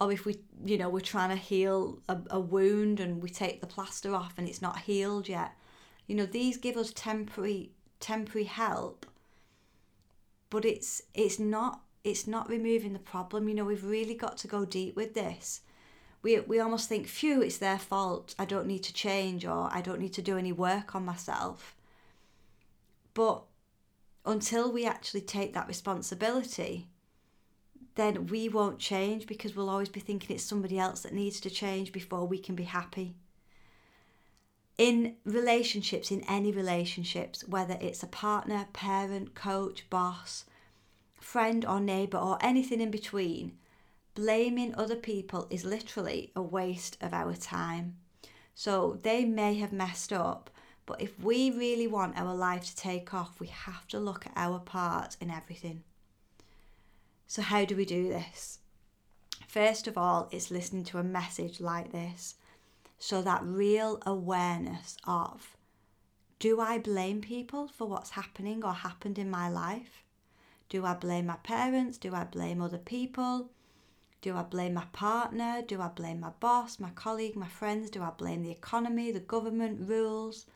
Or 0.00 0.12
if 0.12 0.24
we, 0.24 0.38
you 0.64 0.78
know, 0.78 0.88
we're 0.88 1.00
trying 1.00 1.30
to 1.30 1.36
heal 1.36 2.02
a, 2.08 2.18
a 2.30 2.40
wound 2.40 3.00
and 3.00 3.22
we 3.22 3.30
take 3.30 3.60
the 3.60 3.66
plaster 3.66 4.14
off 4.14 4.34
and 4.38 4.48
it's 4.48 4.62
not 4.62 4.80
healed 4.80 5.28
yet, 5.28 5.52
you 6.06 6.14
know, 6.14 6.26
these 6.26 6.56
give 6.56 6.76
us 6.76 6.92
temporary 6.94 7.70
temporary 8.00 8.44
help 8.44 9.06
but 10.54 10.64
it's 10.64 11.02
it's 11.14 11.40
not 11.40 11.80
it's 12.04 12.28
not 12.28 12.48
removing 12.48 12.92
the 12.92 13.00
problem. 13.00 13.48
You 13.48 13.56
know 13.56 13.64
we've 13.64 13.84
really 13.84 14.14
got 14.14 14.36
to 14.38 14.46
go 14.46 14.64
deep 14.64 14.94
with 14.94 15.12
this. 15.14 15.62
We 16.22 16.38
we 16.38 16.60
almost 16.60 16.88
think 16.88 17.08
phew 17.08 17.42
it's 17.42 17.58
their 17.58 17.78
fault. 17.78 18.36
I 18.38 18.44
don't 18.44 18.68
need 18.68 18.84
to 18.84 18.94
change 18.94 19.44
or 19.44 19.68
i 19.72 19.80
don't 19.80 19.98
need 19.98 20.12
to 20.12 20.22
do 20.22 20.38
any 20.38 20.52
work 20.52 20.94
on 20.94 21.04
myself. 21.04 21.74
But 23.14 23.42
until 24.24 24.70
we 24.70 24.86
actually 24.86 25.22
take 25.22 25.54
that 25.54 25.66
responsibility 25.66 26.86
then 27.96 28.26
we 28.28 28.48
won't 28.48 28.78
change 28.78 29.26
because 29.26 29.54
we'll 29.54 29.70
always 29.70 29.88
be 29.88 30.00
thinking 30.00 30.34
it's 30.34 30.44
somebody 30.44 30.78
else 30.78 31.00
that 31.02 31.12
needs 31.12 31.40
to 31.40 31.50
change 31.50 31.92
before 31.92 32.26
we 32.26 32.38
can 32.38 32.54
be 32.54 32.64
happy 32.64 33.16
in 34.76 35.16
relationships, 35.24 36.10
in 36.10 36.22
any 36.28 36.50
relationships, 36.50 37.46
whether 37.46 37.76
it's 37.80 38.02
a 38.02 38.08
partner, 38.08 38.66
parent, 38.72 39.34
coach, 39.34 39.88
boss, 39.88 40.44
friend, 41.20 41.64
or 41.64 41.80
neighbour, 41.80 42.18
or 42.18 42.38
anything 42.40 42.80
in 42.80 42.90
between, 42.90 43.56
blaming 44.14 44.74
other 44.74 44.96
people 44.96 45.46
is 45.50 45.64
literally 45.64 46.32
a 46.34 46.42
waste 46.42 46.96
of 47.00 47.12
our 47.12 47.34
time. 47.34 47.96
So 48.54 48.98
they 49.02 49.24
may 49.24 49.54
have 49.54 49.72
messed 49.72 50.12
up, 50.12 50.50
but 50.86 51.00
if 51.00 51.18
we 51.18 51.50
really 51.50 51.86
want 51.86 52.18
our 52.18 52.34
life 52.34 52.64
to 52.66 52.76
take 52.76 53.14
off, 53.14 53.40
we 53.40 53.46
have 53.48 53.86
to 53.88 53.98
look 53.98 54.26
at 54.26 54.32
our 54.36 54.58
part 54.58 55.16
in 55.20 55.30
everything. 55.30 55.82
So, 57.26 57.42
how 57.42 57.64
do 57.64 57.74
we 57.74 57.84
do 57.84 58.08
this? 58.08 58.58
First 59.48 59.88
of 59.88 59.96
all, 59.96 60.28
it's 60.30 60.50
listening 60.50 60.84
to 60.84 60.98
a 60.98 61.04
message 61.04 61.60
like 61.60 61.90
this 61.90 62.34
So 62.98 63.22
that 63.22 63.44
real 63.44 64.00
awareness 64.06 64.96
of 65.04 65.56
do 66.38 66.60
I 66.60 66.78
blame 66.78 67.20
people 67.20 67.68
for 67.68 67.86
what's 67.86 68.10
happening 68.10 68.64
or 68.64 68.74
happened 68.74 69.18
in 69.18 69.30
my 69.30 69.48
life? 69.48 70.02
Do 70.68 70.84
I 70.84 70.94
blame 70.94 71.26
my 71.26 71.36
parents? 71.36 71.96
Do 71.96 72.14
I 72.14 72.24
blame 72.24 72.60
other 72.60 72.78
people? 72.78 73.50
Do 74.20 74.36
I 74.36 74.42
blame 74.42 74.74
my 74.74 74.86
partner? 74.92 75.62
Do 75.66 75.80
I 75.80 75.88
blame 75.88 76.20
my 76.20 76.32
boss, 76.40 76.80
my 76.80 76.90
colleague, 76.90 77.36
my 77.36 77.48
friends? 77.48 77.90
Do 77.90 78.02
I 78.02 78.10
blame 78.10 78.42
the 78.42 78.50
economy, 78.50 79.10
the 79.10 79.20
government, 79.20 79.88
rules? 79.88 80.46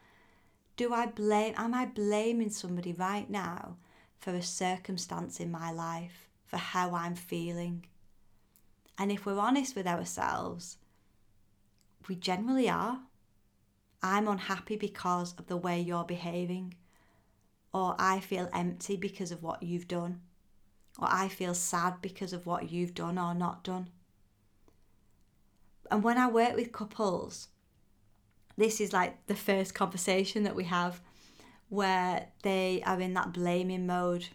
Do 0.77 0.93
I 0.93 1.07
blame, 1.07 1.55
am 1.57 1.75
I 1.75 1.87
blaming 1.87 2.51
somebody 2.51 2.93
right 2.93 3.29
now 3.29 3.77
for 4.21 4.35
a 4.35 4.43
circumstance 4.43 5.41
in 5.41 5.51
my 5.51 5.71
life, 5.71 6.29
for 6.47 6.57
how 6.57 6.95
I'm 6.95 7.15
feeling? 7.15 7.85
And 8.99 9.13
if 9.13 9.25
we're 9.25 9.39
honest 9.39 9.77
with 9.77 9.87
ourselves, 9.87 10.77
we 12.09 12.17
generally 12.17 12.69
are. 12.69 13.01
I'm 14.03 14.29
unhappy 14.29 14.77
because 14.77 15.35
of 15.39 15.47
the 15.47 15.57
way 15.57 15.81
you're 15.81 16.05
behaving, 16.05 16.75
or 17.73 17.97
I 17.99 18.21
feel 18.21 18.49
empty 18.53 18.97
because 18.97 19.33
of 19.33 19.43
what 19.43 19.63
you've 19.63 19.89
done, 19.89 20.21
or 20.99 21.09
I 21.11 21.29
feel 21.29 21.55
sad 21.55 22.01
because 22.01 22.33
of 22.33 22.47
what 22.47 22.71
you've 22.71 22.95
done 22.95 23.19
or 23.19 23.35
not 23.35 23.65
done. 23.65 23.91
And 25.91 26.03
when 26.03 26.19
I 26.19 26.29
work 26.29 26.55
with 26.55 26.73
couples, 26.73 27.49
this 28.57 28.81
is 28.81 28.93
like 28.93 29.27
the 29.27 29.35
first 29.35 29.75
conversation 29.75 30.43
that 30.45 30.57
we 30.57 30.65
have 30.65 31.01
where 31.69 32.29
they 32.43 32.83
are 32.87 33.01
in 33.01 33.15
that 33.15 33.33
blaming 33.33 33.87
mode. 33.87 34.29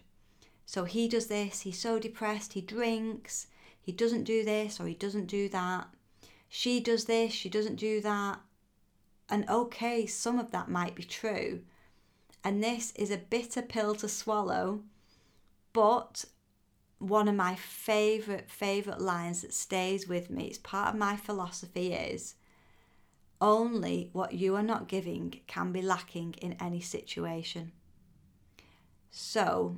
So 0.66 0.84
he 0.84 1.08
does 1.08 1.26
this, 1.26 1.62
he's 1.62 1.78
so 1.78 1.98
depressed, 1.98 2.54
he 2.54 2.60
drinks, 2.60 3.46
he 3.80 3.92
doesn't 3.92 4.24
do 4.24 4.44
this 4.44 4.80
or 4.80 4.86
he 4.86 4.94
doesn't 4.94 5.26
do 5.26 5.48
that. 5.50 5.88
She 6.48 6.80
does 6.80 7.04
this, 7.06 7.32
she 7.32 7.48
doesn't 7.48 7.76
do 7.76 8.00
that. 8.00 8.40
And 9.28 9.48
okay, 9.48 10.06
some 10.06 10.38
of 10.38 10.50
that 10.50 10.68
might 10.68 10.94
be 10.94 11.02
true. 11.02 11.62
And 12.42 12.62
this 12.62 12.92
is 12.92 13.10
a 13.10 13.16
bitter 13.16 13.62
pill 13.62 13.94
to 13.96 14.08
swallow, 14.08 14.82
but 15.72 16.24
one 16.98 17.28
of 17.28 17.34
my 17.34 17.54
favorite 17.54 18.50
favorite 18.50 19.00
lines 19.00 19.42
that 19.42 19.52
stays 19.52 20.06
with 20.08 20.30
me 20.30 20.44
it's 20.44 20.58
part 20.58 20.94
of 20.94 20.98
my 20.98 21.16
philosophy 21.16 21.92
is 21.92 22.34
only 23.40 24.08
what 24.12 24.32
you 24.32 24.54
are 24.54 24.62
not 24.62 24.88
giving 24.88 25.40
can 25.46 25.72
be 25.72 25.82
lacking 25.82 26.34
in 26.40 26.54
any 26.54 26.80
situation. 26.80 27.72
So, 29.10 29.76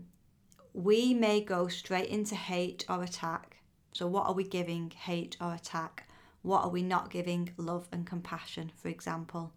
we 0.72 1.14
may 1.14 1.40
go 1.40 1.68
straight 1.68 2.08
into 2.08 2.34
hate 2.36 2.84
or 2.88 3.02
attack. 3.02 3.56
So, 3.92 4.06
what 4.06 4.26
are 4.26 4.34
we 4.34 4.44
giving, 4.44 4.90
hate 4.90 5.36
or 5.40 5.54
attack? 5.54 6.08
What 6.46 6.64
are 6.64 6.70
we 6.70 6.82
not 6.82 7.10
giving, 7.10 7.50
love 7.56 7.88
and 7.92 8.06
compassion, 8.06 8.72
for 8.76 8.88
example? 8.88 9.52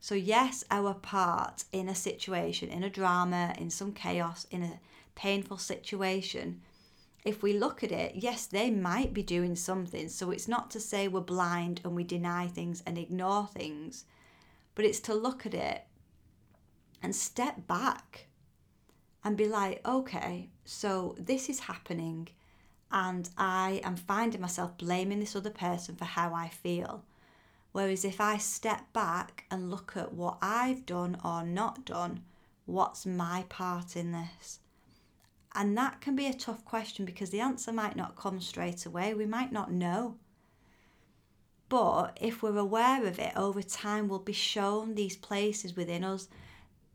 So, 0.00 0.14
yes, 0.14 0.64
our 0.70 0.92
part 0.94 1.64
in 1.72 1.88
a 1.88 1.94
situation, 1.94 2.68
in 2.68 2.84
a 2.84 2.90
drama, 2.90 3.54
in 3.56 3.70
some 3.70 3.92
chaos, 3.92 4.46
in 4.50 4.62
a 4.62 4.80
painful 5.14 5.58
situation 5.58 6.60
if 7.24 7.42
we 7.42 7.54
look 7.54 7.82
at 7.82 7.90
it, 7.90 8.16
yes, 8.16 8.46
they 8.46 8.70
might 8.70 9.14
be 9.14 9.22
doing 9.22 9.56
something. 9.56 10.08
So 10.08 10.30
it's 10.30 10.46
not 10.46 10.70
to 10.72 10.80
say 10.80 11.08
we're 11.08 11.20
blind 11.20 11.80
and 11.82 11.96
we 11.96 12.04
deny 12.04 12.46
things 12.46 12.82
and 12.86 12.98
ignore 12.98 13.46
things, 13.46 14.04
but 14.74 14.84
it's 14.84 15.00
to 15.00 15.14
look 15.14 15.46
at 15.46 15.54
it 15.54 15.84
and 17.02 17.16
step 17.16 17.66
back 17.66 18.26
and 19.24 19.38
be 19.38 19.48
like, 19.48 19.80
okay, 19.86 20.50
so 20.66 21.16
this 21.18 21.48
is 21.48 21.60
happening 21.60 22.28
and 22.94 23.28
I 23.36 23.80
am 23.82 23.96
finding 23.96 24.40
myself 24.40 24.78
blaming 24.78 25.18
this 25.18 25.34
other 25.34 25.50
person 25.50 25.96
for 25.96 26.04
how 26.04 26.32
I 26.32 26.48
feel. 26.48 27.02
Whereas 27.72 28.04
if 28.04 28.20
I 28.20 28.38
step 28.38 28.92
back 28.92 29.44
and 29.50 29.68
look 29.68 29.96
at 29.96 30.14
what 30.14 30.38
I've 30.40 30.86
done 30.86 31.18
or 31.24 31.42
not 31.42 31.84
done, 31.84 32.22
what's 32.66 33.04
my 33.04 33.46
part 33.48 33.96
in 33.96 34.12
this? 34.12 34.60
And 35.56 35.76
that 35.76 36.00
can 36.00 36.14
be 36.14 36.28
a 36.28 36.32
tough 36.32 36.64
question 36.64 37.04
because 37.04 37.30
the 37.30 37.40
answer 37.40 37.72
might 37.72 37.96
not 37.96 38.14
come 38.14 38.40
straight 38.40 38.86
away. 38.86 39.12
We 39.12 39.26
might 39.26 39.50
not 39.50 39.72
know. 39.72 40.14
But 41.68 42.16
if 42.20 42.44
we're 42.44 42.56
aware 42.56 43.04
of 43.04 43.18
it 43.18 43.32
over 43.34 43.62
time, 43.62 44.06
we'll 44.06 44.20
be 44.20 44.32
shown 44.32 44.94
these 44.94 45.16
places 45.16 45.74
within 45.74 46.04
us. 46.04 46.28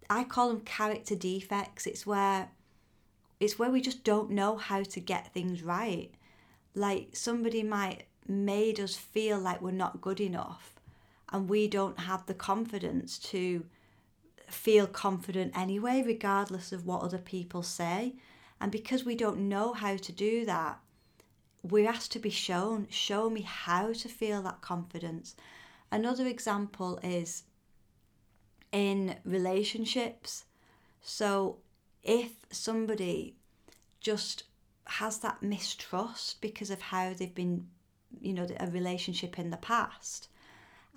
I 0.09 0.23
call 0.23 0.47
them 0.47 0.61
character 0.61 1.15
defects. 1.15 1.85
It's 1.85 2.05
where 2.05 2.51
it's 3.39 3.57
where 3.57 3.69
we 3.69 3.81
just 3.81 4.03
don't 4.03 4.31
know 4.31 4.57
how 4.57 4.83
to 4.83 4.99
get 4.99 5.33
things 5.33 5.63
right. 5.63 6.11
Like 6.75 7.09
somebody 7.13 7.63
might 7.63 8.05
made 8.27 8.79
us 8.79 8.95
feel 8.95 9.39
like 9.39 9.61
we're 9.61 9.71
not 9.71 10.01
good 10.01 10.19
enough 10.19 10.75
and 11.31 11.49
we 11.49 11.67
don't 11.67 11.99
have 11.99 12.25
the 12.27 12.33
confidence 12.33 13.17
to 13.17 13.65
feel 14.47 14.85
confident 14.85 15.57
anyway 15.57 16.03
regardless 16.05 16.71
of 16.71 16.85
what 16.85 17.01
other 17.01 17.17
people 17.17 17.63
say 17.63 18.13
and 18.61 18.71
because 18.71 19.05
we 19.05 19.15
don't 19.15 19.39
know 19.39 19.73
how 19.73 19.95
to 19.95 20.11
do 20.11 20.45
that, 20.45 20.79
we're 21.63 21.89
asked 21.89 22.11
to 22.13 22.19
be 22.19 22.29
shown, 22.29 22.87
show 22.89 23.29
me 23.29 23.41
how 23.41 23.93
to 23.93 24.09
feel 24.09 24.41
that 24.41 24.61
confidence. 24.61 25.35
Another 25.91 26.27
example 26.27 26.99
is 27.01 27.43
in 28.71 29.15
relationships. 29.23 30.45
So 31.01 31.57
if 32.09 32.31
somebody 32.49 33.35
just 34.01 34.43
has 34.85 35.19
that 35.19 35.43
mistrust 35.43 36.41
because 36.41 36.71
of 36.71 36.81
how 36.81 37.13
they've 37.13 37.35
been, 37.35 37.67
you 38.19 38.33
know, 38.33 38.47
a 38.59 38.65
relationship 38.65 39.37
in 39.37 39.51
the 39.51 39.57
past, 39.57 40.27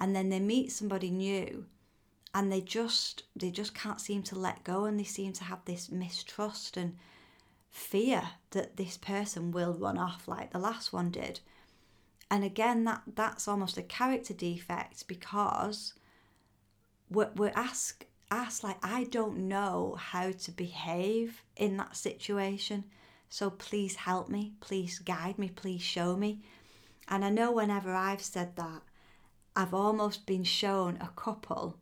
and 0.00 0.16
then 0.16 0.30
they 0.30 0.40
meet 0.40 0.72
somebody 0.72 1.10
new 1.10 1.66
and 2.34 2.50
they 2.50 2.62
just 2.62 3.24
they 3.36 3.50
just 3.50 3.74
can't 3.74 4.00
seem 4.00 4.22
to 4.22 4.38
let 4.38 4.64
go 4.64 4.86
and 4.86 4.98
they 4.98 5.04
seem 5.04 5.34
to 5.34 5.44
have 5.44 5.62
this 5.66 5.90
mistrust 5.90 6.78
and 6.78 6.96
fear 7.68 8.22
that 8.52 8.78
this 8.78 8.96
person 8.96 9.50
will 9.50 9.74
run 9.74 9.98
off 9.98 10.26
like 10.26 10.50
the 10.50 10.58
last 10.58 10.94
one 10.94 11.10
did. 11.10 11.40
And 12.30 12.42
again, 12.42 12.84
that 12.84 13.02
that's 13.14 13.46
almost 13.46 13.76
a 13.76 13.82
character 13.82 14.32
defect 14.32 15.06
because 15.06 15.92
we're, 17.10 17.30
we're 17.36 17.52
asked 17.54 18.06
asked 18.32 18.64
like 18.64 18.78
I 18.82 19.04
don't 19.04 19.48
know 19.48 19.96
how 19.98 20.32
to 20.32 20.50
behave 20.50 21.42
in 21.56 21.76
that 21.76 21.96
situation. 21.96 22.84
So 23.28 23.50
please 23.50 23.94
help 23.96 24.28
me, 24.28 24.52
please 24.60 24.98
guide 24.98 25.38
me, 25.38 25.48
please 25.48 25.82
show 25.82 26.16
me. 26.16 26.42
And 27.08 27.24
I 27.24 27.30
know 27.30 27.52
whenever 27.52 27.94
I've 27.94 28.22
said 28.22 28.56
that, 28.56 28.82
I've 29.54 29.74
almost 29.74 30.26
been 30.26 30.44
shown 30.44 30.96
a 31.00 31.10
couple 31.14 31.76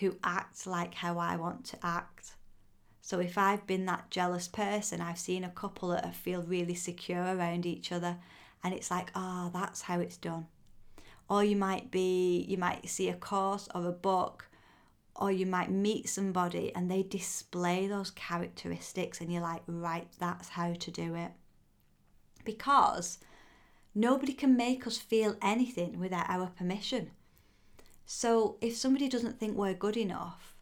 who 0.00 0.16
act 0.24 0.66
like 0.66 0.94
how 0.94 1.18
I 1.18 1.36
want 1.36 1.64
to 1.66 1.78
act. 1.82 2.32
So 3.00 3.20
if 3.20 3.38
I've 3.38 3.66
been 3.66 3.86
that 3.86 4.10
jealous 4.10 4.48
person, 4.48 5.00
I've 5.00 5.18
seen 5.18 5.44
a 5.44 5.50
couple 5.50 5.90
that 5.90 6.14
feel 6.14 6.42
really 6.42 6.74
secure 6.74 7.22
around 7.22 7.66
each 7.66 7.92
other, 7.92 8.16
and 8.62 8.74
it's 8.74 8.90
like, 8.90 9.10
ah, 9.14 9.46
oh, 9.46 9.50
that's 9.52 9.82
how 9.82 10.00
it's 10.00 10.16
done. 10.16 10.46
Or 11.28 11.44
you 11.44 11.56
might 11.56 11.90
be, 11.90 12.44
you 12.48 12.56
might 12.58 12.88
see 12.88 13.08
a 13.08 13.14
course 13.14 13.68
or 13.74 13.86
a 13.86 13.92
book, 13.92 14.49
or 15.20 15.30
you 15.30 15.46
might 15.46 15.70
meet 15.70 16.08
somebody 16.08 16.74
and 16.74 16.90
they 16.90 17.02
display 17.02 17.86
those 17.86 18.10
characteristics, 18.10 19.20
and 19.20 19.30
you're 19.32 19.42
like, 19.42 19.62
right, 19.66 20.08
that's 20.18 20.48
how 20.48 20.72
to 20.72 20.90
do 20.90 21.14
it. 21.14 21.32
Because 22.44 23.18
nobody 23.94 24.32
can 24.32 24.56
make 24.56 24.86
us 24.86 24.96
feel 24.96 25.36
anything 25.42 26.00
without 26.00 26.30
our 26.30 26.46
permission. 26.46 27.10
So 28.06 28.56
if 28.60 28.76
somebody 28.76 29.08
doesn't 29.08 29.38
think 29.38 29.56
we're 29.56 29.74
good 29.74 29.96
enough, 29.96 30.56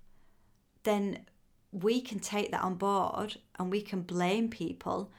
then 0.83 1.27
we 1.71 2.01
can 2.01 2.19
take 2.19 2.51
that 2.51 2.63
on 2.63 2.75
board 2.75 3.37
and 3.59 3.71
we 3.71 3.81
can 3.81 4.03
blame 4.03 4.49
people. 4.49 5.13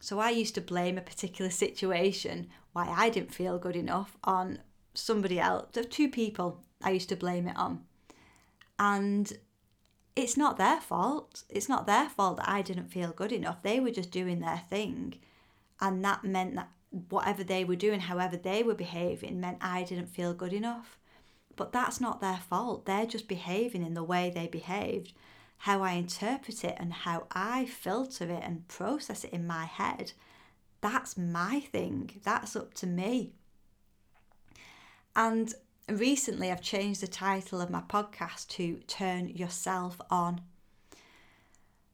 So 0.00 0.18
I 0.18 0.30
used 0.30 0.54
to 0.54 0.60
blame 0.60 0.96
a 0.96 1.02
particular 1.02 1.50
situation 1.50 2.48
why 2.72 2.86
I 2.88 3.10
didn't 3.10 3.34
feel 3.34 3.58
good 3.58 3.76
enough 3.76 4.16
on 4.24 4.60
somebody 4.94 5.38
else. 5.38 5.66
Two 5.90 6.08
people 6.08 6.64
I 6.82 6.90
used 6.92 7.08
to 7.10 7.16
blame 7.16 7.48
it 7.48 7.56
on. 7.56 7.84
And 8.78 9.32
it's 10.16 10.36
not 10.36 10.56
their 10.56 10.80
fault. 10.80 11.44
It's 11.48 11.68
not 11.68 11.86
their 11.86 12.08
fault 12.08 12.38
that 12.38 12.48
I 12.48 12.62
didn't 12.62 12.92
feel 12.92 13.12
good 13.12 13.32
enough. 13.32 13.62
They 13.62 13.80
were 13.80 13.90
just 13.90 14.10
doing 14.10 14.40
their 14.40 14.62
thing. 14.70 15.14
And 15.80 16.04
that 16.04 16.24
meant 16.24 16.56
that 16.56 16.70
whatever 17.08 17.44
they 17.44 17.64
were 17.64 17.76
doing, 17.76 18.00
however 18.00 18.36
they 18.36 18.62
were 18.62 18.74
behaving, 18.74 19.40
meant 19.40 19.58
I 19.60 19.84
didn't 19.84 20.08
feel 20.08 20.34
good 20.34 20.52
enough. 20.52 20.98
But 21.56 21.72
that's 21.72 22.00
not 22.00 22.20
their 22.20 22.40
fault. 22.48 22.86
They're 22.86 23.06
just 23.06 23.28
behaving 23.28 23.84
in 23.84 23.94
the 23.94 24.04
way 24.04 24.30
they 24.30 24.46
behaved 24.46 25.12
how 25.58 25.82
I 25.82 25.92
interpret 25.92 26.64
it 26.64 26.76
and 26.78 26.92
how 26.92 27.26
I 27.32 27.66
filter 27.66 28.30
it 28.30 28.42
and 28.44 28.68
process 28.68 29.24
it 29.24 29.32
in 29.32 29.46
my 29.46 29.64
head, 29.64 30.12
that's 30.80 31.18
my 31.18 31.60
thing. 31.60 32.20
That's 32.22 32.54
up 32.54 32.74
to 32.74 32.86
me. 32.86 33.32
And 35.16 35.52
recently 35.88 36.50
I've 36.50 36.60
changed 36.60 37.02
the 37.02 37.08
title 37.08 37.60
of 37.60 37.70
my 37.70 37.80
podcast 37.80 38.48
to 38.48 38.76
Turn 38.86 39.28
Yourself 39.28 40.00
On. 40.10 40.40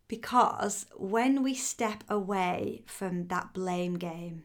Because 0.08 0.86
when 0.96 1.42
we 1.42 1.54
step 1.54 2.04
away 2.08 2.82
from 2.86 3.28
that 3.28 3.52
blame 3.52 3.94
game 3.94 4.44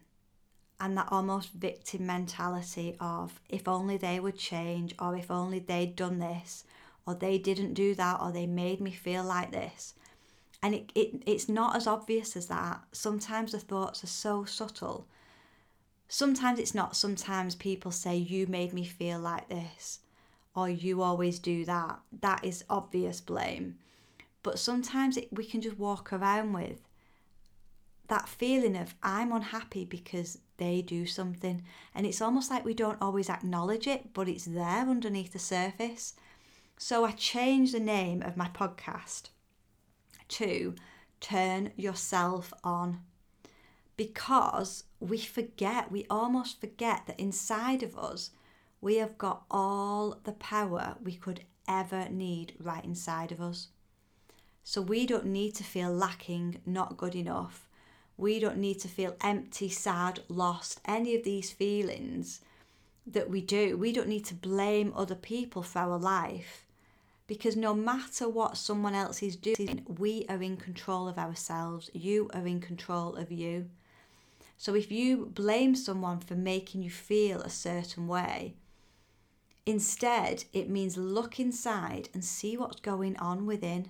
and 0.80 0.98
that 0.98 1.10
almost 1.12 1.52
victim 1.52 2.06
mentality 2.06 2.96
of 3.00 3.42
if 3.50 3.68
only 3.68 3.98
they 3.98 4.20
would 4.20 4.38
change 4.38 4.96
or 5.00 5.16
if 5.16 5.30
only 5.30 5.60
they'd 5.60 5.96
done 5.96 6.20
this 6.20 6.64
or 7.06 7.16
they 7.16 7.38
didn't 7.38 7.74
do 7.74 7.94
that 7.96 8.22
or 8.22 8.32
they 8.32 8.48
made 8.48 8.80
me 8.80 8.92
feel 8.92 9.24
like 9.24 9.52
this 9.52 9.94
and 10.62 10.76
it, 10.76 10.92
it 10.96 11.24
it's 11.26 11.50
not 11.50 11.76
as 11.76 11.88
obvious 11.88 12.36
as 12.36 12.48
that 12.48 12.82
sometimes 12.92 13.52
the 13.52 13.60
thoughts 13.60 14.04
are 14.04 14.08
so 14.08 14.46
subtle 14.46 15.08
sometimes 16.10 16.60
it's 16.60 16.76
not 16.76 16.98
sometimes 16.98 17.56
people 17.56 17.92
say 17.92 18.18
you 18.18 18.46
made 18.48 18.74
me 18.74 18.84
feel 18.84 19.20
like 19.20 19.48
this 19.48 20.00
or 20.54 20.68
you 20.70 21.02
always 21.02 21.40
do 21.40 21.64
that 21.64 21.98
that 22.20 22.44
is 22.44 22.66
obvious 22.70 23.22
blame 23.22 23.78
but 24.44 24.60
sometimes 24.60 25.16
it, 25.16 25.30
we 25.32 25.46
can 25.46 25.62
just 25.62 25.78
walk 25.78 26.12
around 26.12 26.52
with 26.52 26.82
that 28.10 28.28
feeling 28.28 28.76
of 28.76 28.96
I'm 29.02 29.32
unhappy 29.32 29.86
because 29.86 30.40
they 30.58 30.82
do 30.82 31.06
something. 31.06 31.64
And 31.96 32.06
it's 32.06 32.22
almost 32.22 32.52
like 32.52 32.66
we 32.66 32.74
don't 32.74 33.02
always 33.02 33.30
acknowledge 33.30 33.88
it, 33.88 34.14
but 34.14 34.28
it's 34.28 34.46
there 34.46 34.88
underneath 34.90 35.32
the 35.34 35.40
surface. 35.40 36.16
So 36.78 37.06
I 37.06 37.12
changed 37.12 37.74
the 37.74 37.80
name 37.80 38.22
of 38.22 38.38
my 38.38 38.48
podcast 38.50 39.30
to 40.30 40.76
Turn 41.20 41.72
Yourself 41.76 42.54
On 42.64 43.02
because 44.00 44.86
we 45.00 45.20
forget, 45.20 45.92
we 45.92 46.06
almost 46.10 46.60
forget 46.60 47.06
that 47.06 47.20
inside 47.20 47.84
of 47.84 47.98
us, 47.98 48.32
we 48.82 48.96
have 48.96 49.18
got 49.18 49.44
all 49.52 50.20
the 50.24 50.32
power 50.34 50.96
we 51.04 51.14
could 51.14 51.42
ever 51.68 52.08
need 52.10 52.54
right 52.60 52.86
inside 52.86 53.32
of 53.32 53.42
us. 53.42 53.68
So 54.64 54.82
we 54.82 55.06
don't 55.06 55.26
need 55.26 55.54
to 55.56 55.64
feel 55.64 55.92
lacking, 55.92 56.62
not 56.66 56.98
good 56.98 57.16
enough 57.16 57.70
we 58.20 58.38
don't 58.38 58.58
need 58.58 58.78
to 58.82 58.90
feel 58.90 59.16
empty, 59.22 59.70
sad, 59.70 60.20
lost, 60.28 60.82
any 60.84 61.16
of 61.16 61.24
these 61.24 61.52
feelings 61.52 62.42
that 63.08 63.30
we 63.30 63.40
do. 63.40 63.78
We 63.78 63.94
don't 63.94 64.10
need 64.10 64.26
to 64.26 64.34
blame 64.34 64.92
other 64.94 65.16
people 65.16 65.64
for 65.64 65.80
our 65.80 65.98
life 65.98 66.66
because 67.28 67.56
no 67.56 67.74
matter 67.74 68.28
what 68.28 68.58
someone 68.58 68.94
else 68.94 69.24
is 69.24 69.38
doing, 69.38 69.86
we 69.88 70.26
are 70.28 70.42
in 70.42 70.58
control 70.58 71.08
of 71.08 71.18
ourselves. 71.18 71.90
You 71.94 72.30
are 72.34 72.46
in 72.46 72.60
control 72.60 73.16
of 73.16 73.32
you. 73.32 73.70
So 74.60 74.76
if 74.76 74.92
you 74.92 75.26
blame 75.34 75.74
someone 75.74 76.20
for 76.20 76.36
making 76.36 76.84
you 76.84 76.92
feel 76.92 77.42
a 77.42 77.50
certain 77.50 78.08
way, 78.08 78.54
instead 79.66 80.44
it 80.54 80.70
means 80.70 80.98
look 80.98 81.40
inside 81.40 82.10
and 82.14 82.24
see 82.24 82.56
what's 82.56 82.80
going 82.80 83.18
on 83.18 83.48
within 83.48 83.90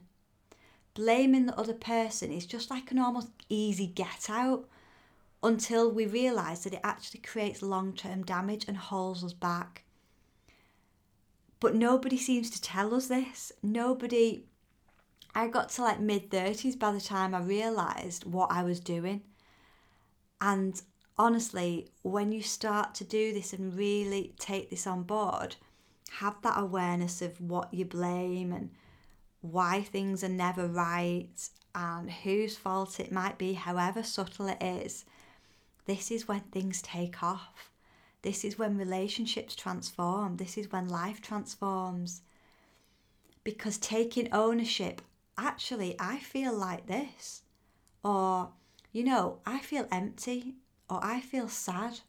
blaming 0.99 1.45
the 1.45 1.57
other 1.57 1.73
person 1.73 2.29
is 2.29 2.45
just 2.45 2.69
like 2.69 2.91
an 2.91 2.99
almost 2.99 3.29
easy 3.47 3.87
get 3.87 4.29
out 4.29 4.67
until 5.41 5.89
we 5.89 6.05
realise 6.05 6.65
that 6.65 6.73
it 6.73 6.81
actually 6.83 7.21
creates 7.21 7.61
long 7.61 7.93
term 7.93 8.21
damage 8.23 8.65
and 8.67 8.75
holds 8.75 9.23
us 9.23 9.31
back. 9.31 9.83
But 11.61 11.73
nobody 11.73 12.17
seems 12.17 12.49
to 12.49 12.61
tell 12.61 12.93
us 12.93 13.07
this. 13.07 13.53
Nobody. 13.63 14.43
I 15.33 15.47
got 15.47 15.69
to 15.69 15.83
like 15.83 16.01
mid 16.01 16.29
30s 16.29 16.77
by 16.77 16.91
the 16.91 16.99
time 16.99 17.33
I 17.33 17.39
realised 17.39 18.25
what 18.25 18.51
I 18.51 18.63
was 18.63 18.81
doing. 18.81 19.21
And 20.41 20.81
honestly, 21.17 21.89
when 22.01 22.31
you 22.31 22.41
start 22.41 22.95
to 22.95 23.03
do 23.03 23.33
this 23.33 23.53
and 23.53 23.75
really 23.75 24.33
take 24.39 24.69
this 24.69 24.87
on 24.87 25.03
board, 25.03 25.55
have 26.11 26.41
that 26.41 26.59
awareness 26.59 27.21
of 27.21 27.39
what 27.39 27.73
you 27.73 27.85
blame 27.85 28.51
and 28.51 28.71
why 29.41 29.81
things 29.81 30.23
are 30.23 30.29
never 30.29 30.67
right 30.67 31.49
and 31.75 32.09
whose 32.09 32.57
fault 32.57 32.99
it 32.99 33.11
might 33.11 33.37
be, 33.37 33.53
however 33.53 34.03
subtle 34.03 34.47
it 34.47 34.61
is, 34.61 35.05
this 35.85 36.11
is 36.11 36.27
when 36.27 36.41
things 36.41 36.81
take 36.81 37.23
off. 37.23 37.71
This 38.21 38.43
is 38.43 38.59
when 38.59 38.77
relationships 38.77 39.55
transform. 39.55 40.37
This 40.37 40.57
is 40.57 40.71
when 40.71 40.89
life 40.89 41.21
transforms. 41.21 42.21
Because 43.43 43.77
taking 43.77 44.31
ownership, 44.33 45.01
actually, 45.37 45.95
I 45.99 46.19
feel 46.19 46.53
like 46.53 46.87
this. 46.87 47.43
Or, 48.03 48.49
you 48.91 49.03
know, 49.03 49.39
I 49.45 49.59
feel 49.59 49.87
empty, 49.91 50.55
or 50.89 50.99
I 51.03 51.21
feel 51.21 51.47
sad, 51.47 51.99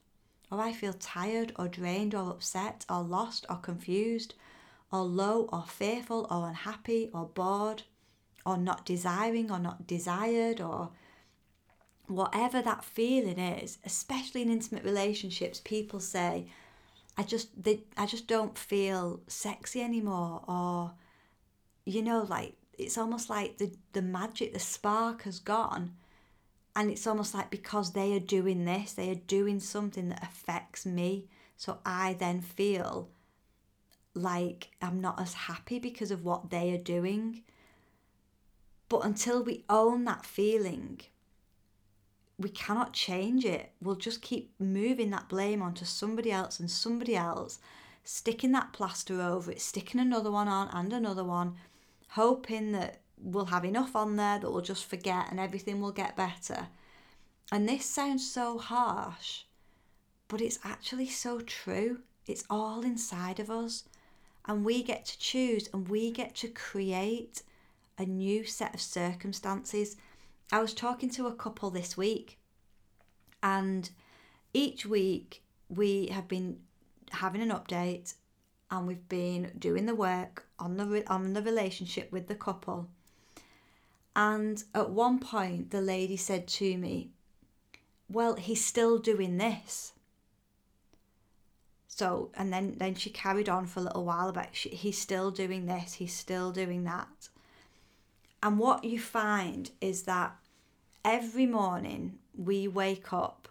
or 0.50 0.60
I 0.60 0.72
feel 0.72 0.92
tired, 0.94 1.52
or 1.56 1.68
drained, 1.68 2.14
or 2.14 2.30
upset, 2.30 2.84
or 2.88 3.02
lost, 3.02 3.46
or 3.48 3.56
confused, 3.56 4.34
or 4.92 5.02
low 5.02 5.48
or 5.52 5.64
fearful 5.66 6.26
or 6.30 6.48
unhappy 6.48 7.10
or 7.12 7.26
bored 7.26 7.82
or 8.44 8.56
not 8.56 8.84
desiring 8.84 9.50
or 9.50 9.58
not 9.58 9.86
desired 9.86 10.60
or 10.60 10.90
whatever 12.06 12.60
that 12.60 12.84
feeling 12.84 13.38
is, 13.38 13.78
especially 13.84 14.42
in 14.42 14.50
intimate 14.50 14.82
relationships, 14.82 15.60
people 15.64 16.00
say, 16.00 16.46
I 17.16 17.22
just 17.22 17.62
they 17.62 17.84
I 17.96 18.06
just 18.06 18.26
don't 18.26 18.56
feel 18.58 19.20
sexy 19.28 19.80
anymore 19.82 20.42
or 20.48 20.92
you 21.84 22.02
know, 22.02 22.26
like 22.28 22.54
it's 22.78 22.98
almost 22.98 23.28
like 23.30 23.58
the, 23.58 23.72
the 23.92 24.02
magic, 24.02 24.52
the 24.52 24.58
spark 24.58 25.22
has 25.22 25.38
gone. 25.38 25.96
And 26.76 26.90
it's 26.90 27.06
almost 27.06 27.34
like 27.34 27.50
because 27.50 27.92
they 27.92 28.14
are 28.14 28.20
doing 28.20 28.64
this, 28.64 28.92
they 28.92 29.10
are 29.10 29.14
doing 29.16 29.60
something 29.60 30.08
that 30.08 30.22
affects 30.22 30.86
me. 30.86 31.26
So 31.56 31.78
I 31.84 32.14
then 32.14 32.40
feel 32.40 33.10
like 34.14 34.70
I'm 34.80 35.00
not 35.00 35.20
as 35.20 35.34
happy 35.34 35.78
because 35.78 36.10
of 36.10 36.24
what 36.24 36.50
they 36.50 36.72
are 36.72 36.78
doing. 36.78 37.42
But 38.88 39.04
until 39.04 39.42
we 39.42 39.64
own 39.68 40.04
that 40.04 40.24
feeling, 40.24 41.00
we 42.38 42.48
cannot 42.48 42.92
change 42.92 43.44
it. 43.44 43.72
We'll 43.80 43.96
just 43.96 44.22
keep 44.22 44.52
moving 44.58 45.10
that 45.10 45.28
blame 45.28 45.62
onto 45.62 45.84
somebody 45.84 46.32
else 46.32 46.58
and 46.58 46.70
somebody 46.70 47.14
else, 47.14 47.58
sticking 48.02 48.52
that 48.52 48.72
plaster 48.72 49.20
over 49.20 49.52
it, 49.52 49.60
sticking 49.60 50.00
another 50.00 50.30
one 50.30 50.48
on 50.48 50.68
and 50.72 50.92
another 50.92 51.24
one, 51.24 51.56
hoping 52.08 52.72
that 52.72 53.02
we'll 53.22 53.46
have 53.46 53.64
enough 53.64 53.94
on 53.94 54.16
there 54.16 54.38
that 54.38 54.50
we'll 54.50 54.62
just 54.62 54.84
forget 54.84 55.26
and 55.30 55.38
everything 55.38 55.80
will 55.80 55.92
get 55.92 56.16
better. 56.16 56.68
And 57.52 57.68
this 57.68 57.84
sounds 57.84 58.30
so 58.30 58.58
harsh, 58.58 59.42
but 60.28 60.40
it's 60.40 60.58
actually 60.64 61.08
so 61.08 61.40
true. 61.40 62.00
It's 62.26 62.44
all 62.48 62.82
inside 62.82 63.40
of 63.40 63.50
us 63.50 63.84
and 64.46 64.64
we 64.64 64.82
get 64.82 65.04
to 65.04 65.18
choose 65.18 65.68
and 65.72 65.88
we 65.88 66.10
get 66.10 66.34
to 66.36 66.48
create 66.48 67.42
a 67.98 68.04
new 68.04 68.44
set 68.44 68.74
of 68.74 68.80
circumstances. 68.80 69.96
I 70.50 70.60
was 70.60 70.74
talking 70.74 71.10
to 71.10 71.26
a 71.26 71.34
couple 71.34 71.70
this 71.70 71.96
week, 71.96 72.38
and 73.42 73.88
each 74.52 74.86
week 74.86 75.42
we 75.68 76.06
have 76.08 76.26
been 76.26 76.58
having 77.10 77.42
an 77.42 77.50
update 77.50 78.14
and 78.70 78.86
we've 78.86 79.08
been 79.08 79.52
doing 79.58 79.86
the 79.86 79.94
work 79.94 80.46
on 80.58 80.76
the 80.76 81.04
on 81.08 81.32
the 81.32 81.42
relationship 81.42 82.10
with 82.10 82.26
the 82.28 82.34
couple. 82.34 82.88
And 84.14 84.62
at 84.74 84.90
one 84.90 85.18
point 85.18 85.70
the 85.70 85.80
lady 85.80 86.16
said 86.16 86.48
to 86.48 86.76
me, 86.76 87.10
"Well, 88.08 88.34
he's 88.36 88.64
still 88.64 88.98
doing 88.98 89.38
this." 89.38 89.92
So, 91.86 92.30
and 92.34 92.50
then, 92.50 92.76
then 92.78 92.94
she 92.94 93.10
carried 93.10 93.48
on 93.48 93.66
for 93.66 93.80
a 93.80 93.82
little 93.82 94.06
while 94.06 94.30
about 94.30 94.56
she, 94.56 94.70
he's 94.70 94.96
still 94.96 95.30
doing 95.30 95.66
this, 95.66 95.94
he's 95.94 96.14
still 96.14 96.50
doing 96.50 96.84
that. 96.84 97.28
And 98.42 98.58
what 98.58 98.84
you 98.84 98.98
find 98.98 99.70
is 99.82 100.04
that 100.04 100.34
every 101.04 101.44
morning 101.44 102.18
we 102.34 102.66
wake 102.68 103.12
up 103.12 103.48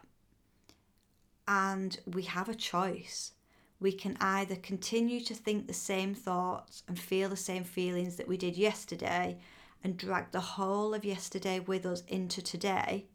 and 1.47 1.99
we 2.07 2.23
have 2.23 2.49
a 2.49 2.55
choice. 2.55 3.33
We 3.79 3.91
can 3.91 4.17
either 4.19 4.55
continue 4.55 5.21
to 5.21 5.35
think 5.35 5.67
the 5.67 5.73
same 5.73 6.15
thoughts 6.15 6.81
and 6.87 6.97
feel 6.97 7.29
the 7.29 7.35
same 7.35 7.63
feelings 7.63 8.15
that 8.15 8.27
we 8.27 8.35
did 8.37 8.57
yesterday 8.57 9.37
and 9.83 9.97
drag 9.97 10.31
the 10.31 10.39
whole 10.39 10.93
of 10.93 11.05
yesterday 11.05 11.59
with 11.59 11.85
us 11.85 12.03
into 12.07 12.41
today, 12.41 13.05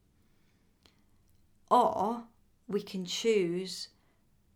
or 1.71 2.25
we 2.67 2.83
can 2.83 3.05
choose 3.05 3.89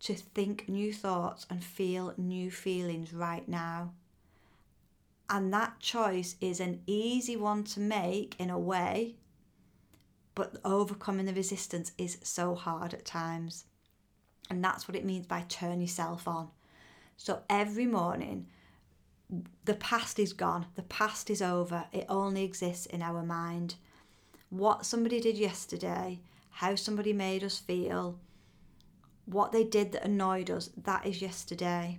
to 0.00 0.14
think 0.14 0.68
new 0.68 0.92
thoughts 0.92 1.46
and 1.50 1.62
feel 1.62 2.14
new 2.16 2.50
feelings 2.50 3.12
right 3.12 3.48
now. 3.48 3.92
And 5.28 5.52
that 5.52 5.78
choice 5.80 6.36
is 6.40 6.60
an 6.60 6.80
easy 6.86 7.36
one 7.36 7.64
to 7.64 7.80
make 7.80 8.34
in 8.38 8.48
a 8.48 8.58
way, 8.58 9.16
but 10.34 10.56
overcoming 10.64 11.26
the 11.26 11.34
resistance 11.34 11.92
is 11.98 12.18
so 12.22 12.54
hard 12.54 12.94
at 12.94 13.04
times. 13.04 13.64
And 14.48 14.64
that's 14.64 14.88
what 14.88 14.96
it 14.96 15.04
means 15.04 15.26
by 15.26 15.44
turn 15.48 15.80
yourself 15.80 16.26
on. 16.26 16.48
So 17.18 17.42
every 17.50 17.86
morning, 17.86 18.46
the 19.64 19.74
past 19.74 20.18
is 20.18 20.32
gone, 20.32 20.66
the 20.74 20.82
past 20.82 21.30
is 21.30 21.42
over, 21.42 21.84
it 21.92 22.06
only 22.08 22.44
exists 22.44 22.86
in 22.86 23.02
our 23.02 23.22
mind. 23.22 23.74
What 24.50 24.86
somebody 24.86 25.20
did 25.20 25.36
yesterday, 25.36 26.20
how 26.50 26.74
somebody 26.74 27.12
made 27.12 27.44
us 27.44 27.58
feel, 27.58 28.18
what 29.26 29.52
they 29.52 29.64
did 29.64 29.92
that 29.92 30.04
annoyed 30.04 30.50
us, 30.50 30.70
that 30.76 31.04
is 31.06 31.20
yesterday. 31.20 31.98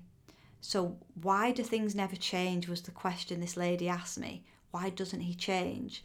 So, 0.62 0.98
why 1.22 1.52
do 1.52 1.64
things 1.64 1.96
never 1.96 2.16
change? 2.16 2.68
Was 2.68 2.82
the 2.82 2.92
question 2.92 3.40
this 3.40 3.56
lady 3.56 3.88
asked 3.88 4.18
me. 4.18 4.44
Why 4.72 4.90
doesn't 4.90 5.22
he 5.22 5.36
change? 5.36 6.04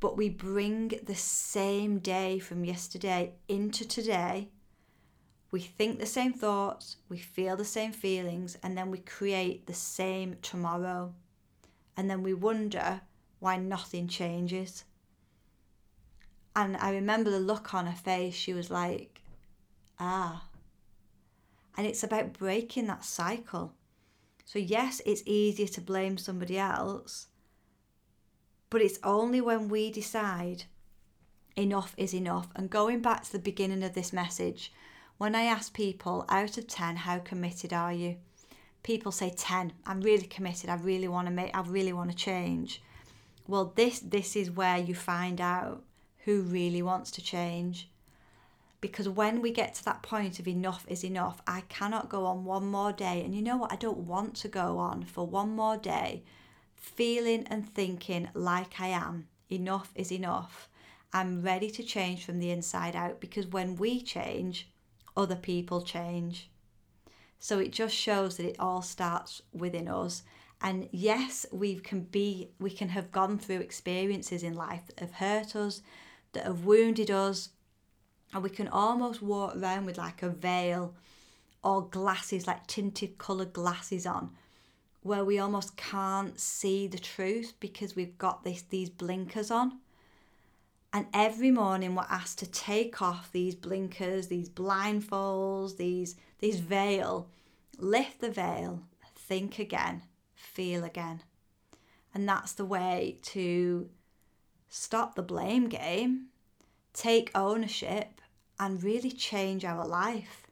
but 0.00 0.16
we 0.16 0.28
bring 0.28 0.92
the 1.04 1.14
same 1.14 1.98
day 1.98 2.38
from 2.38 2.64
yesterday 2.64 3.32
into 3.48 3.86
today. 3.86 4.48
We 5.56 5.62
think 5.62 5.98
the 5.98 6.04
same 6.04 6.34
thoughts, 6.34 6.98
we 7.08 7.16
feel 7.16 7.56
the 7.56 7.64
same 7.64 7.90
feelings, 7.90 8.58
and 8.62 8.76
then 8.76 8.90
we 8.90 8.98
create 8.98 9.66
the 9.66 9.72
same 9.72 10.36
tomorrow. 10.42 11.14
And 11.96 12.10
then 12.10 12.22
we 12.22 12.34
wonder 12.34 13.00
why 13.38 13.56
nothing 13.56 14.06
changes. 14.06 14.84
And 16.54 16.76
I 16.76 16.90
remember 16.90 17.30
the 17.30 17.40
look 17.40 17.72
on 17.72 17.86
her 17.86 17.96
face. 17.96 18.34
She 18.34 18.52
was 18.52 18.70
like, 18.70 19.22
ah. 19.98 20.44
And 21.74 21.86
it's 21.86 22.04
about 22.04 22.34
breaking 22.34 22.88
that 22.88 23.06
cycle. 23.06 23.72
So, 24.44 24.58
yes, 24.58 25.00
it's 25.06 25.22
easier 25.24 25.68
to 25.68 25.80
blame 25.80 26.18
somebody 26.18 26.58
else, 26.58 27.28
but 28.68 28.82
it's 28.82 28.98
only 29.02 29.40
when 29.40 29.70
we 29.70 29.90
decide 29.90 30.64
enough 31.56 31.94
is 31.96 32.12
enough. 32.12 32.48
And 32.54 32.68
going 32.68 33.00
back 33.00 33.24
to 33.24 33.32
the 33.32 33.38
beginning 33.38 33.82
of 33.82 33.94
this 33.94 34.12
message, 34.12 34.70
when 35.18 35.34
I 35.34 35.42
ask 35.44 35.72
people 35.72 36.24
out 36.28 36.58
of 36.58 36.66
10, 36.66 36.96
how 36.96 37.18
committed 37.18 37.72
are 37.72 37.92
you? 37.92 38.16
People 38.82 39.12
say 39.12 39.32
10. 39.34 39.72
I'm 39.86 40.00
really 40.00 40.26
committed. 40.26 40.70
I 40.70 40.76
really 40.76 41.08
want 41.08 41.26
to 41.26 41.32
make 41.32 41.56
I 41.56 41.62
really 41.62 41.92
want 41.92 42.10
to 42.10 42.16
change. 42.16 42.82
Well, 43.48 43.72
this 43.74 44.00
this 44.00 44.36
is 44.36 44.50
where 44.50 44.78
you 44.78 44.94
find 44.94 45.40
out 45.40 45.82
who 46.24 46.42
really 46.42 46.82
wants 46.82 47.10
to 47.12 47.22
change. 47.22 47.88
Because 48.80 49.08
when 49.08 49.40
we 49.40 49.50
get 49.50 49.74
to 49.74 49.84
that 49.86 50.02
point 50.02 50.38
of 50.38 50.46
enough 50.46 50.84
is 50.88 51.02
enough, 51.02 51.40
I 51.46 51.62
cannot 51.68 52.08
go 52.08 52.26
on 52.26 52.44
one 52.44 52.66
more 52.66 52.92
day. 52.92 53.24
And 53.24 53.34
you 53.34 53.42
know 53.42 53.56
what? 53.56 53.72
I 53.72 53.76
don't 53.76 54.06
want 54.06 54.36
to 54.36 54.48
go 54.48 54.78
on 54.78 55.04
for 55.04 55.26
one 55.26 55.50
more 55.56 55.76
day 55.76 56.22
feeling 56.76 57.46
and 57.48 57.68
thinking 57.68 58.28
like 58.34 58.80
I 58.80 58.88
am. 58.88 59.26
Enough 59.50 59.90
is 59.94 60.12
enough. 60.12 60.68
I'm 61.12 61.42
ready 61.42 61.70
to 61.70 61.82
change 61.82 62.24
from 62.24 62.38
the 62.38 62.50
inside 62.50 62.94
out 62.94 63.20
because 63.20 63.46
when 63.46 63.76
we 63.76 64.02
change, 64.02 64.68
other 65.16 65.36
people 65.36 65.82
change. 65.82 66.50
So 67.38 67.58
it 67.58 67.72
just 67.72 67.94
shows 67.94 68.36
that 68.36 68.46
it 68.46 68.56
all 68.58 68.82
starts 68.82 69.42
within 69.52 69.88
us. 69.88 70.22
And 70.62 70.88
yes, 70.90 71.44
we 71.52 71.76
can 71.76 72.00
be, 72.00 72.50
we 72.58 72.70
can 72.70 72.88
have 72.88 73.12
gone 73.12 73.38
through 73.38 73.60
experiences 73.60 74.42
in 74.42 74.54
life 74.54 74.86
that 74.86 75.00
have 75.00 75.12
hurt 75.12 75.54
us, 75.54 75.82
that 76.32 76.44
have 76.44 76.64
wounded 76.64 77.10
us, 77.10 77.50
and 78.32 78.42
we 78.42 78.50
can 78.50 78.68
almost 78.68 79.22
walk 79.22 79.56
around 79.56 79.86
with 79.86 79.98
like 79.98 80.22
a 80.22 80.28
veil 80.28 80.94
or 81.62 81.88
glasses, 81.88 82.46
like 82.46 82.66
tinted 82.66 83.18
coloured 83.18 83.52
glasses 83.52 84.06
on, 84.06 84.30
where 85.02 85.24
we 85.24 85.38
almost 85.38 85.76
can't 85.76 86.38
see 86.40 86.86
the 86.86 86.98
truth 86.98 87.54
because 87.60 87.94
we've 87.94 88.18
got 88.18 88.44
this 88.44 88.62
these 88.62 88.90
blinkers 88.90 89.50
on. 89.50 89.78
And 90.96 91.08
every 91.12 91.50
morning 91.50 91.94
we're 91.94 92.06
asked 92.08 92.38
to 92.38 92.50
take 92.50 93.02
off 93.02 93.30
these 93.30 93.54
blinkers, 93.54 94.28
these 94.28 94.48
blindfolds, 94.48 95.76
these 95.76 96.16
these 96.38 96.58
veil, 96.58 97.28
lift 97.76 98.22
the 98.22 98.30
veil, 98.30 98.80
think 99.14 99.58
again, 99.58 100.04
feel 100.34 100.84
again. 100.84 101.22
And 102.14 102.26
that's 102.26 102.54
the 102.54 102.64
way 102.64 103.18
to 103.24 103.90
stop 104.70 105.16
the 105.16 105.22
blame 105.22 105.68
game, 105.68 106.28
take 106.94 107.30
ownership, 107.34 108.22
and 108.58 108.82
really 108.82 109.10
change 109.10 109.66
our 109.66 109.86
life. 109.86 110.46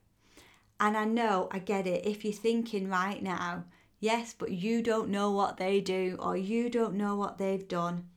And 0.78 0.94
I 0.94 1.06
know, 1.06 1.48
I 1.52 1.58
get 1.58 1.86
it, 1.86 2.04
if 2.04 2.22
you're 2.22 2.34
thinking 2.34 2.90
right 2.90 3.22
now, 3.22 3.64
yes, 3.98 4.34
but 4.36 4.50
you 4.50 4.82
don't 4.82 5.08
know 5.08 5.30
what 5.30 5.56
they 5.56 5.80
do 5.80 6.18
or 6.20 6.36
you 6.36 6.68
don't 6.68 6.96
know 6.96 7.16
what 7.16 7.38
they've 7.38 7.66
done. 7.66 8.10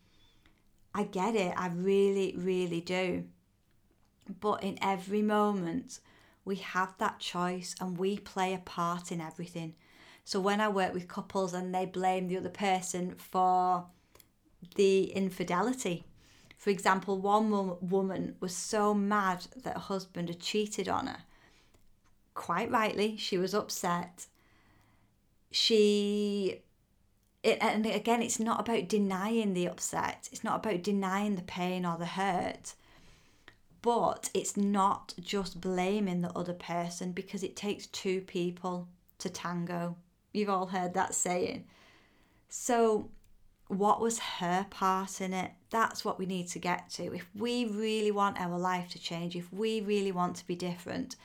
I 0.98 1.04
get 1.04 1.36
it, 1.36 1.54
I 1.56 1.68
really, 1.68 2.34
really 2.36 2.82
do. 2.82 3.26
But 4.40 4.64
in 4.64 4.80
every 4.82 5.22
moment, 5.22 6.00
we 6.44 6.56
have 6.56 6.98
that 6.98 7.20
choice 7.20 7.76
and 7.80 8.00
we 8.00 8.18
play 8.18 8.56
a 8.56 8.58
part 8.58 9.12
in 9.12 9.22
everything. 9.22 9.76
So 10.26 10.40
when 10.40 10.60
I 10.60 10.70
work 10.70 10.96
with 10.96 11.08
couples 11.08 11.54
and 11.54 11.74
they 11.74 11.86
blame 11.86 12.28
the 12.28 12.38
other 12.38 12.50
person 12.50 13.14
for 13.14 13.86
the 14.74 15.12
infidelity, 15.12 16.04
for 16.58 16.72
example, 16.72 17.20
one 17.20 17.78
woman 17.80 18.36
was 18.40 18.56
so 18.56 18.96
mad 18.96 19.46
that 19.56 19.76
her 19.76 19.80
husband 19.80 20.30
had 20.30 20.40
cheated 20.40 20.90
on 20.90 21.06
her. 21.06 21.20
Quite 22.34 22.72
rightly, 22.72 23.18
she 23.18 23.38
was 23.38 23.54
upset. 23.54 24.26
She 25.52 26.64
it, 27.48 27.60
and 27.62 27.86
again, 27.86 28.22
it's 28.22 28.42
not 28.42 28.60
about 28.60 28.90
denying 28.90 29.54
the 29.54 29.68
upset. 29.68 30.28
It's 30.32 30.44
not 30.44 30.58
about 30.58 30.84
denying 30.84 31.36
the 31.36 31.44
pain 31.44 31.86
or 31.86 31.98
the 31.98 32.06
hurt. 32.06 32.74
But 33.82 34.30
it's 34.34 34.58
not 34.58 35.14
just 35.22 35.62
blaming 35.62 36.22
the 36.22 36.38
other 36.38 36.54
person 36.54 37.14
because 37.14 37.44
it 37.44 37.56
takes 37.56 37.88
two 37.88 38.20
people 38.22 38.90
to 39.20 39.30
tango. 39.30 39.96
You've 40.34 40.50
all 40.50 40.68
heard 40.68 40.94
that 40.96 41.16
saying. 41.16 41.64
So 42.50 43.12
what 43.70 44.02
was 44.02 44.20
her 44.20 44.66
part 44.70 45.22
in 45.22 45.34
it? 45.34 45.52
That's 45.70 46.04
what 46.04 46.20
we 46.20 46.26
need 46.26 46.50
to 46.50 46.60
get 46.60 46.90
to. 46.92 47.14
If 47.14 47.28
we 47.34 47.64
really 47.64 48.12
want 48.12 48.42
our 48.42 48.60
life 48.60 48.90
to 48.90 49.00
change, 49.00 49.38
if 49.38 49.52
we 49.54 49.80
really 49.80 50.12
want 50.12 50.36
to 50.38 50.48
be 50.48 50.56
different, 50.56 51.16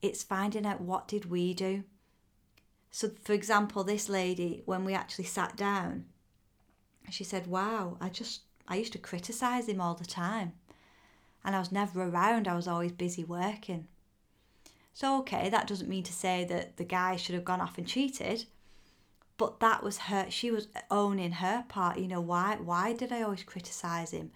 it's 0.00 0.22
finding 0.22 0.64
out 0.64 0.80
what 0.80 1.08
did 1.08 1.28
we 1.28 1.54
do. 1.54 1.82
So 2.96 3.10
for 3.22 3.34
example, 3.34 3.84
this 3.84 4.08
lady 4.08 4.62
when 4.64 4.82
we 4.86 4.94
actually 4.94 5.26
sat 5.26 5.54
down, 5.54 6.06
she 7.10 7.24
said, 7.24 7.46
"Wow, 7.46 7.98
I 8.00 8.08
just 8.08 8.40
I 8.66 8.76
used 8.76 8.94
to 8.94 8.98
criticize 8.98 9.68
him 9.68 9.82
all 9.82 9.94
the 9.94 10.06
time. 10.06 10.54
And 11.44 11.54
I 11.54 11.58
was 11.58 11.70
never 11.70 12.02
around. 12.02 12.48
I 12.48 12.56
was 12.56 12.66
always 12.66 12.92
busy 12.92 13.22
working." 13.22 13.86
So 14.94 15.18
okay, 15.18 15.50
that 15.50 15.66
doesn't 15.66 15.90
mean 15.90 16.04
to 16.04 16.12
say 16.14 16.46
that 16.46 16.78
the 16.78 16.86
guy 16.86 17.16
should 17.16 17.34
have 17.34 17.44
gone 17.44 17.60
off 17.60 17.76
and 17.76 17.86
cheated 17.86 18.46
but 19.36 19.60
that 19.60 19.82
was 19.82 19.98
her 20.08 20.30
she 20.30 20.50
was 20.50 20.68
owning 20.90 21.32
her 21.32 21.66
part 21.68 21.98
you 21.98 22.08
know 22.08 22.22
why 22.22 22.56
why 22.56 22.94
did 22.94 23.12
i 23.12 23.20
always 23.20 23.42
criticize 23.42 24.10
him 24.12 24.30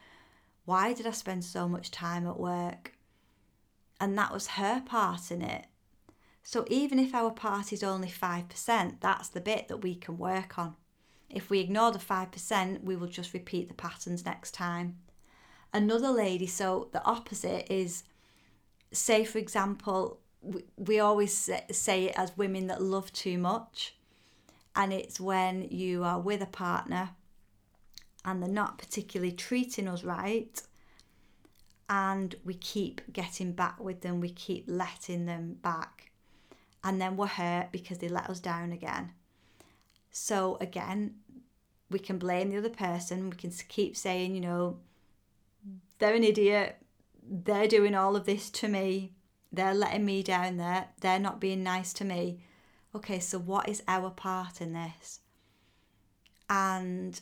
why 0.66 0.92
did 0.92 1.06
i 1.06 1.10
spend 1.10 1.42
so 1.42 1.66
much 1.66 1.90
time 1.90 2.26
at 2.26 2.38
work 2.38 2.92
and 3.98 4.18
that 4.18 4.30
was 4.30 4.58
her 4.58 4.82
part 4.82 5.30
in 5.30 5.40
it 5.40 5.64
so 6.42 6.64
even 6.68 6.98
if 6.98 7.14
our 7.14 7.30
part 7.30 7.72
is 7.72 7.82
only 7.82 8.08
5% 8.08 9.00
that's 9.00 9.28
the 9.28 9.40
bit 9.40 9.68
that 9.68 9.78
we 9.78 9.94
can 9.94 10.18
work 10.18 10.58
on. 10.58 10.74
If 11.28 11.48
we 11.48 11.60
ignore 11.60 11.92
the 11.92 11.98
5% 11.98 12.82
we 12.82 12.96
will 12.96 13.06
just 13.06 13.32
repeat 13.32 13.68
the 13.68 13.74
patterns 13.74 14.24
next 14.24 14.52
time. 14.52 14.98
Another 15.72 16.10
lady 16.10 16.46
so 16.46 16.88
the 16.92 17.04
opposite 17.04 17.72
is 17.72 18.04
say 18.92 19.24
for 19.24 19.38
example 19.38 20.18
we, 20.42 20.64
we 20.76 20.98
always 20.98 21.50
say 21.70 22.06
it 22.06 22.14
as 22.16 22.36
women 22.36 22.66
that 22.68 22.82
love 22.82 23.12
too 23.12 23.38
much 23.38 23.94
and 24.74 24.92
it's 24.92 25.20
when 25.20 25.68
you 25.70 26.02
are 26.02 26.18
with 26.18 26.42
a 26.42 26.46
partner 26.46 27.10
and 28.24 28.42
they're 28.42 28.48
not 28.48 28.78
particularly 28.78 29.32
treating 29.32 29.86
us 29.86 30.02
right 30.02 30.62
and 31.90 32.36
we 32.44 32.54
keep 32.54 33.00
getting 33.12 33.50
back 33.50 33.80
with 33.80 34.00
them, 34.00 34.20
we 34.20 34.30
keep 34.30 34.64
letting 34.68 35.26
them 35.26 35.56
back, 35.60 36.09
and 36.82 37.00
then 37.00 37.16
we're 37.16 37.26
hurt 37.26 37.72
because 37.72 37.98
they 37.98 38.08
let 38.08 38.30
us 38.30 38.40
down 38.40 38.72
again. 38.72 39.12
So, 40.10 40.56
again, 40.60 41.16
we 41.90 41.98
can 41.98 42.18
blame 42.18 42.50
the 42.50 42.58
other 42.58 42.70
person, 42.70 43.30
we 43.30 43.36
can 43.36 43.50
keep 43.68 43.96
saying, 43.96 44.34
you 44.34 44.40
know, 44.40 44.78
they're 45.98 46.14
an 46.14 46.24
idiot, 46.24 46.76
they're 47.22 47.68
doing 47.68 47.94
all 47.94 48.16
of 48.16 48.26
this 48.26 48.50
to 48.50 48.68
me, 48.68 49.12
they're 49.52 49.74
letting 49.74 50.04
me 50.04 50.22
down 50.22 50.56
there, 50.56 50.88
they're 51.00 51.18
not 51.18 51.40
being 51.40 51.62
nice 51.62 51.92
to 51.94 52.04
me 52.04 52.40
okay, 52.94 53.20
so 53.20 53.38
what 53.38 53.68
is 53.68 53.82
our 53.86 54.10
part 54.10 54.60
in 54.60 54.72
this? 54.72 55.20
And 56.48 57.20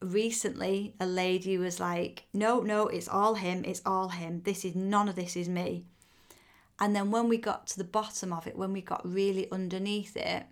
recently, 0.00 0.94
a 1.00 1.06
lady 1.06 1.58
was 1.58 1.80
like, 1.80 2.24
no, 2.32 2.60
no, 2.60 2.86
it's 2.86 3.08
all 3.08 3.34
him, 3.34 3.64
it's 3.64 3.82
all 3.84 4.10
him. 4.10 4.42
This 4.44 4.64
is 4.64 4.74
none 4.74 5.08
of 5.08 5.16
this 5.16 5.36
is 5.36 5.48
me. 5.48 5.86
And 6.78 6.94
then 6.94 7.10
when 7.10 7.28
we 7.28 7.38
got 7.38 7.66
to 7.68 7.78
the 7.78 7.84
bottom 7.84 8.32
of 8.32 8.46
it, 8.46 8.56
when 8.56 8.72
we 8.72 8.80
got 8.80 9.06
really 9.06 9.50
underneath 9.50 10.16
it, 10.16 10.46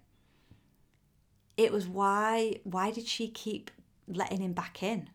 it 1.56 1.72
was 1.72 1.86
why 1.86 2.60
why 2.64 2.90
did 2.90 3.06
she 3.06 3.28
keep 3.28 3.70
letting 4.06 4.40
him 4.40 4.52
back 4.52 4.82
in? 4.82 5.10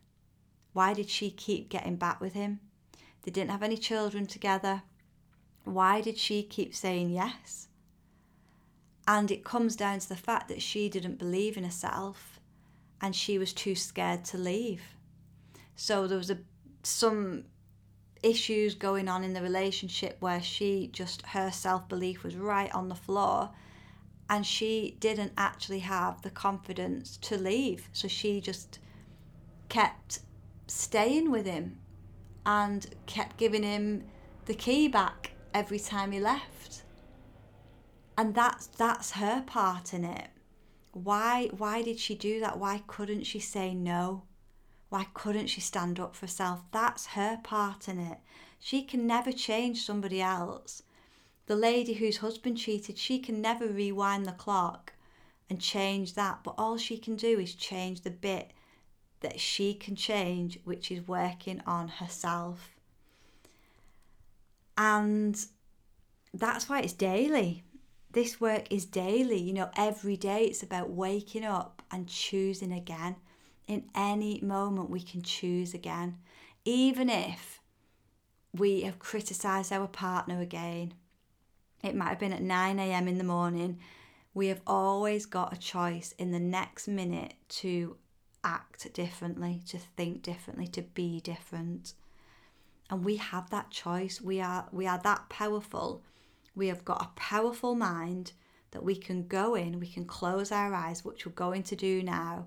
Why 0.72 0.94
did 0.94 1.08
she 1.08 1.30
keep 1.30 1.68
getting 1.68 1.96
back 1.96 2.20
with 2.20 2.34
him? 2.34 2.60
They 3.22 3.30
didn't 3.30 3.50
have 3.50 3.62
any 3.62 3.76
children 3.76 4.26
together. 4.26 4.82
Why 5.64 6.00
did 6.00 6.18
she 6.18 6.42
keep 6.42 6.74
saying 6.74 7.10
yes? 7.10 7.68
And 9.06 9.30
it 9.30 9.44
comes 9.44 9.74
down 9.74 9.98
to 10.00 10.08
the 10.08 10.16
fact 10.16 10.48
that 10.48 10.62
she 10.62 10.88
didn't 10.88 11.18
believe 11.18 11.56
in 11.56 11.64
herself 11.64 12.38
and 13.00 13.14
she 13.14 13.38
was 13.38 13.52
too 13.52 13.74
scared 13.74 14.24
to 14.26 14.38
leave. 14.38 14.82
So 15.76 16.06
there 16.06 16.18
was 16.18 16.30
a 16.30 16.38
some 16.82 17.44
issues 18.22 18.74
going 18.74 19.08
on 19.08 19.24
in 19.24 19.32
the 19.32 19.42
relationship 19.42 20.16
where 20.20 20.42
she 20.42 20.88
just 20.92 21.22
her 21.26 21.50
self-belief 21.50 22.24
was 22.24 22.36
right 22.36 22.72
on 22.74 22.88
the 22.88 22.94
floor 22.94 23.50
and 24.30 24.44
she 24.44 24.96
didn't 25.00 25.32
actually 25.38 25.78
have 25.80 26.22
the 26.22 26.30
confidence 26.30 27.16
to 27.16 27.36
leave. 27.38 27.88
So 27.92 28.08
she 28.08 28.40
just 28.40 28.78
kept 29.68 30.20
staying 30.66 31.30
with 31.30 31.46
him 31.46 31.78
and 32.44 32.86
kept 33.06 33.36
giving 33.38 33.62
him 33.62 34.04
the 34.44 34.54
key 34.54 34.88
back 34.88 35.32
every 35.54 35.78
time 35.78 36.12
he 36.12 36.20
left. 36.20 36.82
And 38.16 38.34
that's 38.34 38.66
that's 38.66 39.12
her 39.12 39.42
part 39.46 39.94
in 39.94 40.04
it. 40.04 40.28
Why 40.92 41.48
why 41.56 41.82
did 41.82 41.98
she 41.98 42.14
do 42.14 42.40
that? 42.40 42.58
Why 42.58 42.82
couldn't 42.86 43.24
she 43.24 43.38
say 43.38 43.74
no? 43.74 44.24
Why 44.88 45.06
couldn't 45.14 45.48
she 45.48 45.60
stand 45.60 46.00
up 46.00 46.14
for 46.14 46.26
herself? 46.26 46.60
That's 46.72 47.06
her 47.08 47.38
part 47.42 47.88
in 47.88 47.98
it. 47.98 48.18
She 48.58 48.82
can 48.82 49.06
never 49.06 49.32
change 49.32 49.84
somebody 49.84 50.20
else. 50.20 50.82
The 51.46 51.56
lady 51.56 51.94
whose 51.94 52.18
husband 52.18 52.58
cheated, 52.58 52.98
she 52.98 53.18
can 53.18 53.40
never 53.40 53.66
rewind 53.66 54.26
the 54.26 54.32
clock 54.32 54.92
and 55.48 55.60
change 55.60 56.14
that. 56.14 56.40
But 56.42 56.54
all 56.58 56.76
she 56.76 56.98
can 56.98 57.16
do 57.16 57.38
is 57.38 57.54
change 57.54 58.02
the 58.02 58.10
bit 58.10 58.52
that 59.20 59.40
she 59.40 59.74
can 59.74 59.96
change, 59.96 60.58
which 60.64 60.90
is 60.90 61.06
working 61.08 61.62
on 61.66 61.88
herself. 61.88 62.70
And 64.76 65.38
that's 66.32 66.68
why 66.68 66.80
it's 66.80 66.92
daily. 66.92 67.64
This 68.12 68.40
work 68.40 68.72
is 68.72 68.86
daily, 68.86 69.38
you 69.38 69.52
know, 69.52 69.70
every 69.76 70.16
day 70.16 70.44
it's 70.44 70.62
about 70.62 70.90
waking 70.90 71.44
up 71.44 71.82
and 71.90 72.08
choosing 72.08 72.72
again. 72.72 73.16
In 73.68 73.84
any 73.94 74.40
moment, 74.40 74.90
we 74.90 75.00
can 75.00 75.22
choose 75.22 75.74
again, 75.74 76.18
even 76.64 77.08
if 77.08 77.60
we 78.52 78.80
have 78.80 78.98
criticised 78.98 79.72
our 79.72 79.86
partner 79.86 80.40
again. 80.40 80.94
It 81.84 81.94
might 81.94 82.08
have 82.08 82.18
been 82.18 82.32
at 82.32 82.42
9 82.42 82.78
a.m. 82.78 83.06
in 83.06 83.18
the 83.18 83.24
morning. 83.24 83.78
We 84.34 84.48
have 84.48 84.62
always 84.66 85.26
got 85.26 85.52
a 85.52 85.58
choice 85.58 86.12
in 86.18 86.32
the 86.32 86.40
next 86.40 86.88
minute 86.88 87.34
to 87.60 87.96
act 88.42 88.92
differently, 88.92 89.62
to 89.68 89.78
think 89.78 90.22
differently, 90.22 90.66
to 90.68 90.82
be 90.82 91.20
different. 91.20 91.92
And 92.90 93.04
we 93.04 93.16
have 93.16 93.50
that 93.50 93.70
choice. 93.70 94.20
We 94.20 94.40
are 94.40 94.66
we 94.72 94.86
are 94.86 94.98
that 94.98 95.28
powerful. 95.28 96.02
We 96.54 96.68
have 96.68 96.84
got 96.84 97.02
a 97.02 97.20
powerful 97.20 97.74
mind 97.74 98.32
that 98.70 98.82
we 98.82 98.96
can 98.96 99.26
go 99.26 99.54
in, 99.54 99.80
we 99.80 99.86
can 99.86 100.04
close 100.04 100.52
our 100.52 100.74
eyes, 100.74 101.04
which 101.04 101.24
we're 101.24 101.32
going 101.32 101.62
to 101.64 101.76
do 101.76 102.02
now, 102.02 102.46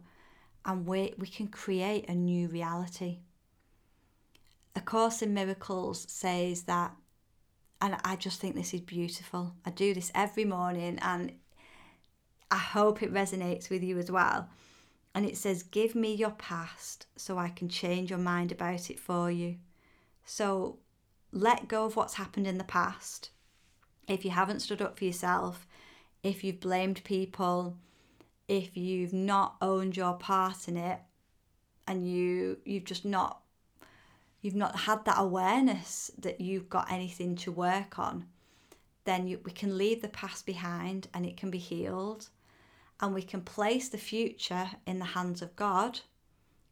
and 0.66 0.86
we, 0.86 1.14
we 1.18 1.28
can 1.28 1.48
create 1.48 2.08
a 2.08 2.16
new 2.16 2.48
reality. 2.48 3.20
A 4.76 4.82
Course 4.82 5.22
in 5.22 5.34
Miracles 5.34 6.06
says 6.10 6.64
that, 6.64 6.96
and 7.82 7.98
I 8.04 8.16
just 8.16 8.40
think 8.40 8.56
this 8.56 8.74
is 8.74 8.82
beautiful. 8.82 9.56
I 9.66 9.72
do 9.72 9.94
this 9.94 10.12
every 10.14 10.46
morning, 10.46 11.00
and 11.02 11.34
I 12.50 12.58
hope 12.58 13.02
it 13.02 13.14
resonates 13.14 13.70
with 13.70 13.84
you 13.84 13.98
as 13.98 14.12
well 14.12 14.50
and 15.14 15.26
it 15.26 15.38
says, 15.38 15.64
Give 15.64 15.96
me 15.96 16.14
your 16.14 16.32
past 16.32 17.06
so 17.16 17.38
I 17.38 17.50
can 17.50 17.70
change 17.70 18.10
your 18.10 18.20
mind 18.20 18.52
about 18.52 18.90
it 18.90 19.00
for 19.00 19.30
you. 19.30 19.58
So 20.26 20.80
let 21.32 21.68
go 21.68 21.86
of 21.86 21.96
what's 21.96 22.16
happened 22.16 22.48
in 22.48 22.58
the 22.58 22.64
past. 22.64 23.32
If 24.08 24.24
you 24.24 24.32
haven't 24.32 24.62
stood 24.62 24.82
up 24.82 24.98
for 24.98 25.06
yourself, 25.06 25.68
if 26.24 26.44
you've 26.44 26.60
blamed 26.60 27.04
people, 27.04 27.78
if 28.52 28.76
you've 28.76 29.14
not 29.14 29.56
owned 29.62 29.96
your 29.96 30.14
part 30.14 30.68
in 30.68 30.76
it, 30.76 31.00
and 31.88 32.06
you 32.06 32.58
you've 32.66 32.84
just 32.84 33.06
not 33.06 33.40
you've 34.42 34.56
not 34.56 34.76
had 34.76 35.06
that 35.06 35.16
awareness 35.18 36.12
that 36.18 36.42
you've 36.42 36.70
got 36.70 36.92
anything 36.92 37.36
to 37.38 37.52
work 37.52 37.98
on, 37.98 38.26
then 39.06 39.26
you, 39.26 39.40
we 39.46 39.52
can 39.52 39.78
leave 39.78 40.02
the 40.02 40.10
past 40.10 40.46
behind 40.46 41.08
and 41.14 41.26
it 41.26 41.38
can 41.38 41.50
be 41.50 41.60
healed. 41.60 42.28
And 43.00 43.14
we 43.14 43.22
can 43.22 43.42
place 43.42 43.88
the 43.90 43.98
future 43.98 44.70
in 44.86 45.00
the 45.00 45.06
hands 45.06 45.42
of 45.42 45.56
God. 45.56 46.02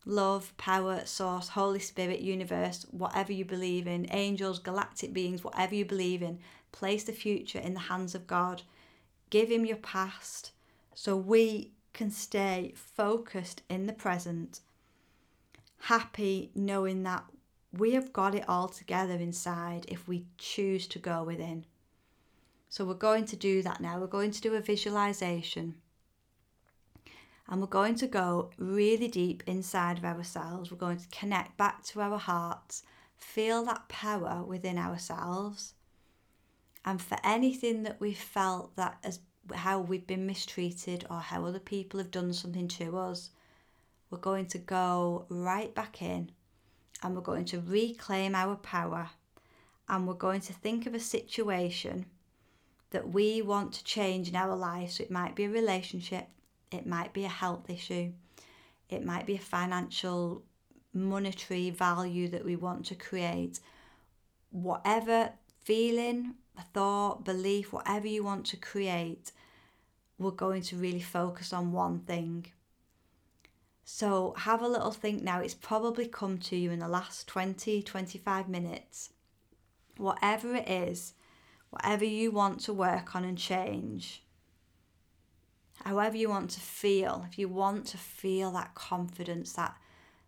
Love, 0.06 0.56
power, 0.58 1.06
source, 1.06 1.50
Holy 1.50 1.80
Spirit, 1.80 2.20
universe, 2.20 2.86
whatever 2.92 3.32
you 3.32 3.46
believe 3.46 3.88
in, 3.88 4.08
angels, 4.12 4.60
galactic 4.60 5.14
beings, 5.14 5.44
whatever 5.44 5.76
you 5.76 5.86
believe 5.86 6.22
in, 6.22 6.40
place 6.72 7.04
the 7.04 7.12
future 7.12 7.60
in 7.60 7.74
the 7.74 7.80
hands 7.82 8.16
of 8.16 8.28
God. 8.28 8.64
Give 9.30 9.50
Him 9.50 9.66
your 9.66 9.78
past 9.78 10.52
so 11.00 11.16
we 11.16 11.72
can 11.94 12.12
stay 12.12 12.74
focused 12.76 13.62
in 13.70 13.88
the 13.88 13.94
present, 13.94 14.60
happy 15.84 16.52
knowing 16.54 17.04
that 17.04 17.24
we 17.72 17.94
have 17.94 18.12
got 18.12 18.36
it 18.36 18.44
all 18.50 18.68
together 18.68 19.14
inside 19.14 19.86
if 19.88 20.10
we 20.10 20.26
choose 20.38 20.88
to 20.88 21.00
go 21.00 21.24
within. 21.24 21.64
So 22.68 22.84
we're 22.84 22.96
going 22.96 23.24
to 23.28 23.38
do 23.38 23.62
that 23.62 23.80
now. 23.80 23.98
We're 23.98 24.08
going 24.08 24.32
to 24.32 24.42
do 24.42 24.56
a 24.56 24.60
visualization 24.60 25.76
and 27.48 27.62
we're 27.62 27.68
going 27.68 27.96
to 27.96 28.08
go 28.08 28.50
really 28.58 29.08
deep 29.08 29.42
inside 29.48 30.00
of 30.00 30.04
ourselves. 30.04 30.70
We're 30.70 30.78
going 30.80 31.00
to 31.00 31.18
connect 31.18 31.56
back 31.56 31.82
to 31.84 32.02
our 32.02 32.18
hearts, 32.18 32.84
feel 33.16 33.64
that 33.64 33.88
power 33.88 34.44
within 34.46 34.78
ourselves. 34.78 35.76
And 36.84 37.02
for 37.02 37.18
anything 37.24 37.84
that 37.84 38.02
we've 38.02 38.18
felt 38.18 38.76
that 38.76 38.98
as 39.02 39.22
how 39.54 39.80
we've 39.80 40.08
been 40.08 40.26
mistreated 40.26 41.06
or 41.10 41.20
how 41.20 41.46
other 41.46 41.60
people 41.60 42.00
have 42.00 42.12
done 42.12 42.34
something 42.34 42.68
to 42.68 42.98
us, 42.98 43.30
we're 44.10 44.18
going 44.18 44.48
to 44.48 44.58
go 44.58 45.26
right 45.30 45.74
back 45.74 46.02
in 46.02 46.32
and 47.04 47.16
we're 47.16 47.22
going 47.22 47.46
to 47.46 47.62
reclaim 47.62 48.36
our 48.36 48.56
power 48.56 49.10
and 49.88 50.08
we're 50.08 50.14
going 50.14 50.42
to 50.42 50.54
think 50.54 50.86
of 50.86 50.94
a 50.94 51.00
situation 51.00 52.06
that 52.92 53.10
we 53.10 53.42
want 53.42 53.74
to 53.74 53.84
change 53.84 54.30
in 54.30 54.36
our 54.36 54.56
life. 54.56 54.92
So 54.92 55.04
it 55.04 55.12
might 55.12 55.36
be 55.36 55.46
a 55.46 55.50
relationship, 55.50 56.28
it 56.72 56.86
might 56.86 57.14
be 57.14 57.26
a 57.26 57.30
health 57.30 57.70
issue, 57.70 58.12
it 58.90 59.06
might 59.06 59.26
be 59.26 59.36
a 59.36 59.40
financial, 59.40 60.44
monetary 60.94 61.70
value 61.70 62.28
that 62.30 62.46
we 62.46 62.56
want 62.56 62.86
to 62.88 62.96
create. 62.96 63.60
Whatever 64.52 65.32
feeling, 65.64 66.34
thought, 66.74 67.24
belief, 67.24 67.72
whatever 67.74 68.08
you 68.08 68.24
want 68.24 68.46
to 68.48 68.58
create, 68.58 69.32
we're 70.20 70.32
going 70.32 70.62
to 70.62 70.76
really 70.76 71.02
focus 71.02 71.54
on 71.54 71.72
one 71.72 72.00
thing. 72.00 72.46
So 73.86 74.36
have 74.38 74.62
a 74.62 74.68
little 74.68 74.92
think 74.92 75.24
now. 75.24 75.40
It's 75.40 75.56
probably 75.56 76.08
come 76.08 76.38
to 76.40 76.56
you 76.56 76.72
in 76.72 76.80
the 76.80 76.88
last 76.88 77.28
20, 77.28 77.82
25 77.82 78.48
minutes. 78.48 79.10
Whatever 79.98 80.56
it 80.56 80.70
is, 80.70 81.14
whatever 81.72 82.06
you 82.06 82.32
want 82.32 82.60
to 82.62 82.74
work 82.74 83.16
on 83.16 83.24
and 83.24 83.38
change, 83.38 84.24
however 85.84 86.18
you 86.18 86.30
want 86.30 86.52
to 86.52 86.60
feel, 86.60 87.26
if 87.30 87.40
you 87.40 87.48
want 87.48 87.88
to 87.88 87.98
feel 87.98 88.52
that 88.52 88.76
confidence, 88.76 89.54
that 89.54 89.76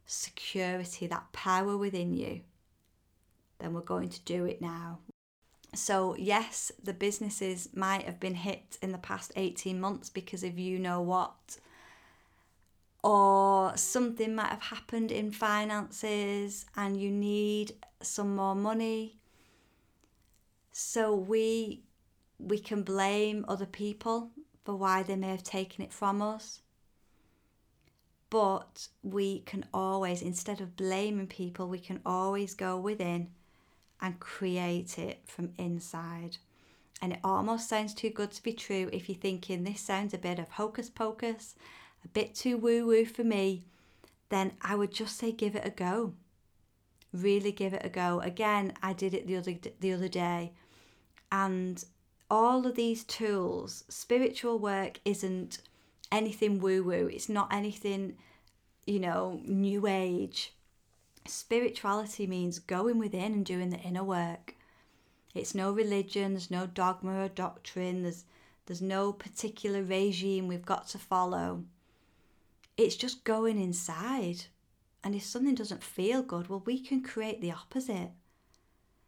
security, 0.05 1.07
that 1.07 1.31
power 1.31 1.77
within 1.77 2.13
you, 2.13 2.41
then 3.59 3.73
we're 3.73 3.81
going 3.81 4.09
to 4.09 4.21
do 4.21 4.45
it 4.45 4.61
now. 4.61 4.99
So, 5.73 6.15
yes, 6.17 6.71
the 6.83 6.93
businesses 6.93 7.69
might 7.73 8.03
have 8.03 8.19
been 8.19 8.35
hit 8.35 8.77
in 8.81 8.91
the 8.91 8.97
past 8.97 9.31
18 9.37 9.79
months 9.79 10.09
because 10.09 10.43
of 10.43 10.59
you 10.59 10.77
know 10.77 11.01
what, 11.01 11.57
or 13.03 13.75
something 13.77 14.35
might 14.35 14.49
have 14.49 14.63
happened 14.63 15.11
in 15.11 15.31
finances 15.31 16.65
and 16.75 16.99
you 16.99 17.09
need 17.09 17.73
some 18.01 18.35
more 18.35 18.55
money. 18.55 19.17
So, 20.73 21.15
we 21.15 21.83
we 22.37 22.59
can 22.59 22.83
blame 22.83 23.45
other 23.47 23.67
people 23.67 24.31
for 24.65 24.75
why 24.75 25.03
they 25.03 25.15
may 25.15 25.29
have 25.29 25.43
taken 25.43 25.85
it 25.85 25.93
from 25.93 26.21
us. 26.21 26.61
But 28.29 28.87
we 29.03 29.39
can 29.41 29.65
always, 29.73 30.21
instead 30.21 30.59
of 30.59 30.75
blaming 30.75 31.27
people, 31.27 31.67
we 31.67 31.79
can 31.79 32.01
always 32.05 32.55
go 32.55 32.77
within 32.77 33.29
and 34.01 34.19
create 34.19 34.97
it 34.97 35.21
from 35.25 35.53
inside. 35.57 36.37
And 37.01 37.13
it 37.13 37.19
almost 37.23 37.67
sounds 37.67 37.93
too 37.93 38.09
good 38.09 38.31
to 38.31 38.43
be 38.43 38.53
true 38.53 38.89
if 38.91 39.09
you're 39.09 39.17
thinking 39.17 39.63
this 39.63 39.81
sounds 39.81 40.13
a 40.13 40.19
bit 40.19 40.39
of 40.39 40.49
hocus 40.49 40.89
pocus, 40.89 41.55
a 42.03 42.07
bit 42.07 42.35
too 42.35 42.57
woo 42.57 42.85
woo 42.85 43.05
for 43.05 43.23
me, 43.23 43.63
then 44.29 44.53
I 44.61 44.75
would 44.75 44.91
just 44.91 45.17
say 45.17 45.31
give 45.31 45.55
it 45.55 45.65
a 45.65 45.71
go. 45.71 46.13
Really 47.13 47.51
give 47.51 47.73
it 47.73 47.85
a 47.85 47.89
go. 47.89 48.21
Again, 48.21 48.73
I 48.81 48.93
did 48.93 49.13
it 49.13 49.27
the 49.27 49.37
other 49.37 49.55
the 49.79 49.93
other 49.93 50.07
day 50.07 50.53
and 51.31 51.83
all 52.29 52.65
of 52.65 52.75
these 52.75 53.03
tools, 53.03 53.83
spiritual 53.89 54.59
work 54.59 54.99
isn't 55.05 55.59
anything 56.11 56.59
woo 56.59 56.83
woo, 56.83 57.09
it's 57.11 57.29
not 57.29 57.53
anything, 57.53 58.17
you 58.85 58.99
know, 58.99 59.39
new 59.45 59.87
age. 59.87 60.53
Spirituality 61.25 62.27
means 62.27 62.59
going 62.59 62.97
within 62.97 63.33
and 63.33 63.45
doing 63.45 63.69
the 63.69 63.79
inner 63.79 64.03
work. 64.03 64.55
It's 65.33 65.55
no 65.55 65.71
religion, 65.71 66.33
there's 66.33 66.51
no 66.51 66.67
dogma 66.67 67.23
or 67.23 67.29
doctrine, 67.29 68.03
there's 68.03 68.25
there's 68.65 68.81
no 68.81 69.11
particular 69.11 69.83
regime 69.83 70.47
we've 70.47 70.65
got 70.65 70.87
to 70.89 70.97
follow. 70.97 71.63
It's 72.77 72.95
just 72.95 73.23
going 73.23 73.59
inside. 73.59 74.45
And 75.03 75.15
if 75.15 75.23
something 75.23 75.55
doesn't 75.55 75.83
feel 75.83 76.21
good, 76.21 76.47
well, 76.47 76.63
we 76.65 76.79
can 76.79 77.01
create 77.01 77.41
the 77.41 77.51
opposite. 77.51 78.11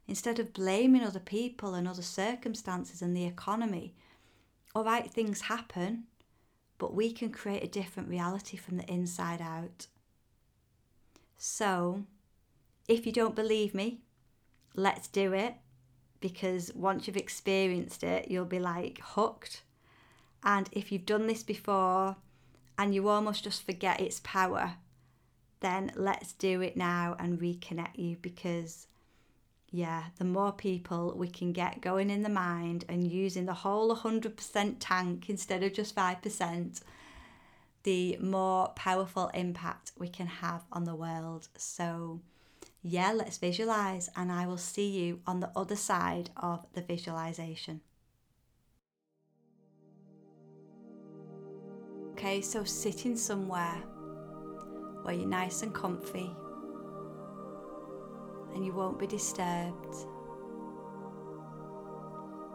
Instead 0.07 0.39
of 0.39 0.53
blaming 0.53 1.03
other 1.03 1.19
people 1.19 1.75
and 1.75 1.87
other 1.87 2.01
circumstances 2.01 3.01
and 3.01 3.15
the 3.15 3.25
economy, 3.25 3.93
all 4.75 4.83
right, 4.83 5.09
things 5.09 5.41
happen, 5.41 6.05
but 6.77 6.93
we 6.93 7.11
can 7.11 7.29
create 7.29 7.63
a 7.63 7.67
different 7.67 8.09
reality 8.09 8.57
from 8.57 8.77
the 8.77 8.91
inside 8.91 9.39
out. 9.39 9.87
So, 11.45 12.05
if 12.87 13.05
you 13.05 13.11
don't 13.11 13.35
believe 13.35 13.73
me, 13.73 13.99
let's 14.75 15.09
do 15.09 15.33
it 15.33 15.55
because 16.21 16.71
once 16.73 17.05
you've 17.05 17.17
experienced 17.17 18.01
it, 18.01 18.31
you'll 18.31 18.45
be 18.45 18.59
like 18.59 19.01
hooked. 19.03 19.63
And 20.41 20.69
if 20.71 20.89
you've 20.89 21.05
done 21.05 21.27
this 21.27 21.43
before 21.43 22.15
and 22.77 22.95
you 22.95 23.09
almost 23.09 23.43
just 23.43 23.65
forget 23.65 23.99
its 23.99 24.21
power, 24.23 24.75
then 25.59 25.91
let's 25.97 26.31
do 26.31 26.61
it 26.61 26.77
now 26.77 27.17
and 27.19 27.41
reconnect 27.41 27.97
you 27.97 28.15
because, 28.21 28.87
yeah, 29.69 30.03
the 30.19 30.23
more 30.23 30.53
people 30.53 31.13
we 31.13 31.27
can 31.27 31.51
get 31.51 31.81
going 31.81 32.09
in 32.09 32.23
the 32.23 32.29
mind 32.29 32.85
and 32.87 33.11
using 33.11 33.47
the 33.47 33.53
whole 33.53 33.93
100% 33.93 34.77
tank 34.79 35.29
instead 35.29 35.61
of 35.61 35.73
just 35.73 35.93
5%, 35.93 36.81
the 37.83 38.17
more 38.19 38.69
powerful 38.69 39.29
impact 39.33 39.91
we 39.97 40.07
can 40.07 40.27
have 40.27 40.63
on 40.71 40.85
the 40.85 40.95
world. 40.95 41.49
So, 41.57 42.21
yeah, 42.81 43.11
let's 43.11 43.37
visualize, 43.37 44.09
and 44.15 44.31
I 44.31 44.47
will 44.47 44.57
see 44.57 44.89
you 44.89 45.19
on 45.27 45.39
the 45.39 45.51
other 45.55 45.75
side 45.75 46.29
of 46.37 46.65
the 46.73 46.81
visualization. 46.81 47.81
Okay, 52.11 52.41
so 52.41 52.63
sitting 52.63 53.17
somewhere 53.17 53.83
where 55.03 55.13
you're 55.13 55.27
nice 55.27 55.61
and 55.61 55.73
comfy 55.73 56.31
and 58.53 58.65
you 58.65 58.71
won't 58.71 58.97
be 58.97 59.07
disturbed. 59.07 59.95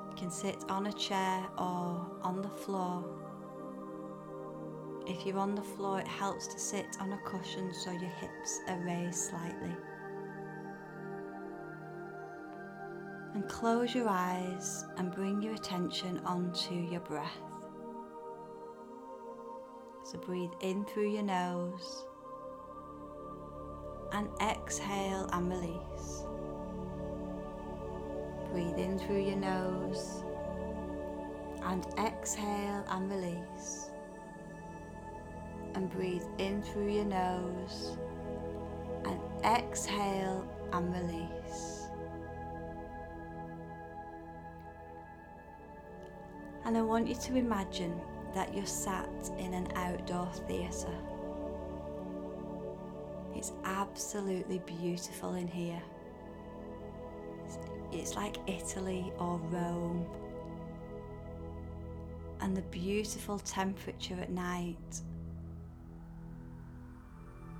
You 0.08 0.14
can 0.16 0.30
sit 0.30 0.56
on 0.68 0.86
a 0.86 0.92
chair 0.92 1.46
or 1.58 2.06
on 2.22 2.40
the 2.40 2.48
floor. 2.48 3.04
If 5.08 5.24
you're 5.24 5.38
on 5.38 5.54
the 5.54 5.62
floor, 5.62 6.00
it 6.00 6.06
helps 6.06 6.46
to 6.48 6.58
sit 6.58 6.98
on 7.00 7.14
a 7.14 7.18
cushion 7.24 7.72
so 7.72 7.90
your 7.90 8.10
hips 8.10 8.60
are 8.68 8.78
raised 8.80 9.30
slightly. 9.30 9.74
And 13.32 13.48
close 13.48 13.94
your 13.94 14.08
eyes 14.08 14.84
and 14.98 15.10
bring 15.10 15.40
your 15.40 15.54
attention 15.54 16.20
onto 16.26 16.74
your 16.74 17.00
breath. 17.00 17.40
So 20.04 20.18
breathe 20.18 20.50
in 20.60 20.84
through 20.84 21.10
your 21.10 21.22
nose 21.22 22.04
and 24.12 24.28
exhale 24.42 25.28
and 25.32 25.50
release. 25.50 26.24
Breathe 28.52 28.78
in 28.78 28.98
through 28.98 29.22
your 29.22 29.36
nose 29.36 30.22
and 31.62 31.86
exhale 31.98 32.84
and 32.90 33.10
release. 33.10 33.87
And 35.78 35.88
breathe 35.92 36.24
in 36.38 36.60
through 36.60 36.92
your 36.92 37.04
nose 37.04 37.96
and 39.04 39.20
exhale 39.44 40.44
and 40.72 40.92
release. 40.92 41.84
And 46.64 46.76
I 46.76 46.82
want 46.82 47.06
you 47.06 47.14
to 47.14 47.36
imagine 47.36 47.94
that 48.34 48.52
you're 48.52 48.66
sat 48.66 49.30
in 49.38 49.54
an 49.54 49.68
outdoor 49.76 50.28
theatre. 50.48 50.98
It's 53.36 53.52
absolutely 53.62 54.58
beautiful 54.66 55.36
in 55.36 55.46
here. 55.46 55.80
It's, 57.44 57.58
it's 57.92 58.16
like 58.16 58.38
Italy 58.48 59.12
or 59.20 59.38
Rome. 59.38 60.04
And 62.40 62.56
the 62.56 62.62
beautiful 62.62 63.38
temperature 63.38 64.18
at 64.20 64.30
night. 64.32 65.02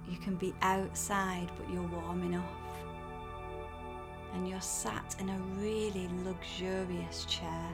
You 0.09 0.17
can 0.17 0.37
be 0.37 0.55
outside, 0.63 1.51
but 1.57 1.73
you're 1.73 1.83
warm 1.83 2.23
enough. 2.23 2.45
And 4.35 4.49
you're 4.49 4.61
sat 4.61 5.17
in 5.19 5.29
a 5.29 5.39
really 5.59 6.09
luxurious 6.25 7.25
chair, 7.27 7.69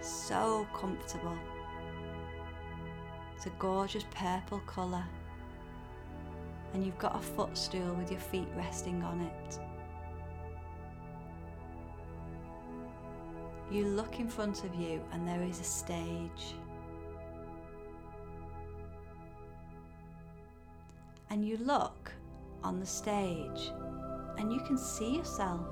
so 0.00 0.66
comfortable. 0.74 1.38
It's 3.36 3.46
a 3.46 3.52
gorgeous 3.58 4.04
purple 4.14 4.60
colour. 4.66 5.04
And 6.72 6.84
you've 6.84 6.98
got 6.98 7.16
a 7.16 7.20
footstool 7.20 7.94
with 7.94 8.10
your 8.10 8.20
feet 8.20 8.48
resting 8.56 9.02
on 9.02 9.20
it. 9.20 9.58
You 13.70 13.86
look 13.86 14.20
in 14.20 14.28
front 14.28 14.64
of 14.64 14.74
you, 14.74 15.02
and 15.12 15.26
there 15.26 15.42
is 15.42 15.60
a 15.60 15.64
stage. 15.64 16.54
And 21.34 21.46
you 21.46 21.58
look 21.58 22.12
on 22.62 22.80
the 22.80 22.86
stage, 22.86 23.72
and 24.38 24.50
you 24.50 24.60
can 24.60 24.78
see 24.78 25.16
yourself. 25.16 25.66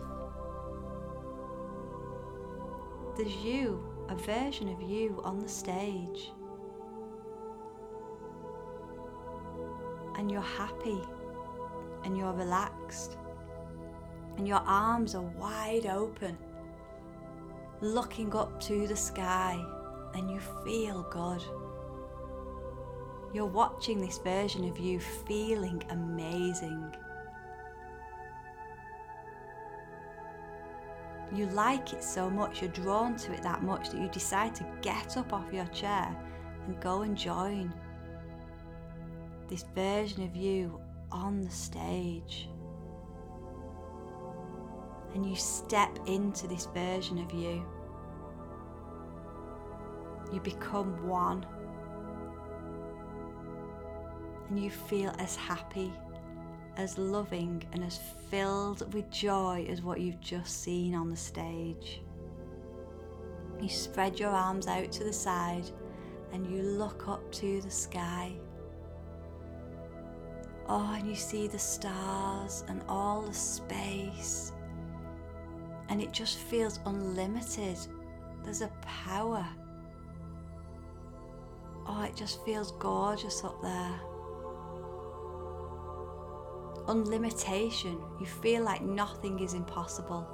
There's 3.17 3.37
you, 3.37 3.83
a 4.11 4.17
version 4.17 4.69
of 4.69 4.83
you 4.83 5.23
on 5.25 5.39
the 5.39 5.49
stage. 5.49 6.33
and 10.23 10.31
you're 10.31 10.41
happy 10.41 11.01
and 12.05 12.17
you're 12.17 12.33
relaxed 12.33 13.17
and 14.37 14.47
your 14.47 14.63
arms 14.65 15.15
are 15.17 15.23
wide 15.23 15.87
open, 15.87 16.39
looking 17.81 18.35
up 18.35 18.61
to 18.61 18.87
the 18.87 18.97
sky, 18.97 19.63
and 20.15 20.31
you 20.31 20.41
feel 20.65 21.03
good. 21.11 21.43
You're 23.33 23.47
watching 23.47 24.01
this 24.01 24.19
version 24.19 24.69
of 24.69 24.79
you 24.79 25.01
feeling 25.01 25.83
amazing. 25.91 26.95
You 31.35 31.47
like 31.47 31.95
it 31.95 32.05
so 32.05 32.29
much, 32.29 32.61
you're 32.61 32.71
drawn 32.73 33.17
to 33.17 33.33
it 33.33 33.43
that 33.43 33.63
much 33.63 33.89
that 33.91 34.01
you 34.01 34.09
decide 34.09 34.55
to 34.57 34.67
get 34.83 35.17
up 35.17 35.33
off 35.33 35.51
your 35.51 35.65
chair 35.67 36.15
and 36.67 36.79
go 36.81 37.03
and 37.03 37.17
join 37.17 37.73
this 39.49 39.65
version 39.75 40.25
of 40.25 40.37
you 40.37 40.79
on 41.11 41.41
the 41.41 41.51
stage. 41.51 42.51
And 45.15 45.25
you 45.25 45.37
step 45.37 45.99
into 46.07 46.47
this 46.47 46.69
version 46.75 47.19
of 47.19 47.33
you. 47.33 47.65
You 50.33 50.41
become 50.41 51.07
one. 51.07 51.47
And 54.53 54.63
you 54.63 54.71
feel 54.71 55.15
as 55.19 55.35
happy, 55.35 55.91
as 56.77 56.99
loving, 56.99 57.65
and 57.73 57.83
as 57.83 57.99
filled 58.31 58.93
with 58.93 59.11
joy 59.11 59.67
as 59.67 59.81
what 59.81 59.99
you've 59.99 60.21
just 60.21 60.63
seen 60.63 60.95
on 60.95 61.09
the 61.09 61.17
stage. 61.17 62.03
You 63.59 63.71
spread 63.71 64.21
your 64.21 64.29
arms 64.29 64.67
out 64.67 64.93
to 64.93 65.05
the 65.05 65.13
side 65.13 65.65
and 66.35 66.47
you 66.47 66.61
look 66.61 67.09
up 67.09 67.33
to 67.33 67.63
the 67.63 67.71
sky. 67.71 68.35
Oh, 70.69 70.97
and 70.99 71.09
you 71.09 71.17
see 71.17 71.49
the 71.49 71.59
stars 71.59 72.63
and 72.69 72.83
all 72.91 73.23
the 73.23 73.33
space, 73.33 74.53
and 75.89 76.03
it 76.03 76.13
just 76.13 76.37
feels 76.37 76.79
unlimited. 76.85 77.79
There's 78.45 78.61
a 78.61 78.71
power. 78.83 79.49
Oh, 81.87 82.03
it 82.03 82.15
just 82.15 82.45
feels 82.45 82.73
gorgeous 82.73 83.45
up 83.45 83.63
there. 83.63 83.99
Unlimitation. 86.89 88.01
You 88.21 88.27
feel 88.27 88.63
like 88.63 88.83
nothing 88.83 89.41
is 89.41 89.55
impossible. 89.55 90.27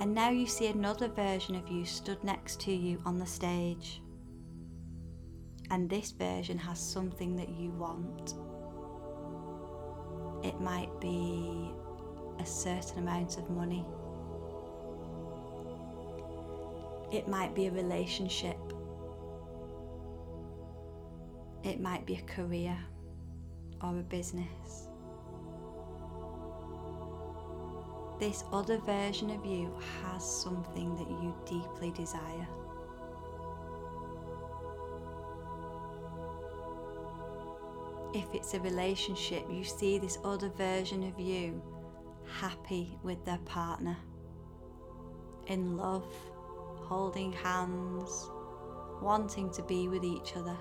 And 0.00 0.14
now 0.14 0.30
you 0.30 0.46
see 0.46 0.66
another 0.66 1.08
version 1.08 1.54
of 1.54 1.68
you 1.68 1.84
stood 1.84 2.22
next 2.22 2.60
to 2.62 2.72
you 2.72 3.00
on 3.06 3.18
the 3.18 3.26
stage 3.26 4.02
and 5.70 5.88
this 5.88 6.12
version 6.12 6.58
has 6.58 6.78
something 6.78 7.36
that 7.36 7.48
you 7.48 7.70
want. 7.70 8.34
It 10.44 10.60
might 10.60 10.90
be 11.00 11.72
a 12.38 12.46
certain 12.46 12.98
amount 12.98 13.38
of 13.38 13.48
money. 13.50 13.84
It 17.12 17.28
might 17.28 17.54
be 17.54 17.66
a 17.66 17.70
relationship. 17.70 18.58
It 21.64 21.80
might 21.80 22.06
be 22.06 22.16
a 22.16 22.22
career 22.22 22.78
or 23.82 23.98
a 23.98 24.02
business. 24.02 24.88
This 28.20 28.44
other 28.52 28.78
version 28.78 29.30
of 29.30 29.44
you 29.44 29.74
has 30.02 30.24
something 30.24 30.94
that 30.96 31.08
you 31.08 31.34
deeply 31.46 31.90
desire. 31.90 32.46
if 38.14 38.32
it's 38.32 38.54
a 38.54 38.60
relationship, 38.60 39.44
you 39.50 39.64
see 39.64 39.98
this 39.98 40.18
other 40.24 40.48
version 40.48 41.02
of 41.02 41.18
you 41.18 41.60
happy 42.26 42.96
with 43.02 43.22
their 43.24 43.38
partner, 43.38 43.96
in 45.48 45.76
love, 45.76 46.06
holding 46.76 47.32
hands, 47.32 48.30
wanting 49.02 49.50
to 49.50 49.62
be 49.64 49.88
with 49.88 50.04
each 50.04 50.36
other. 50.36 50.56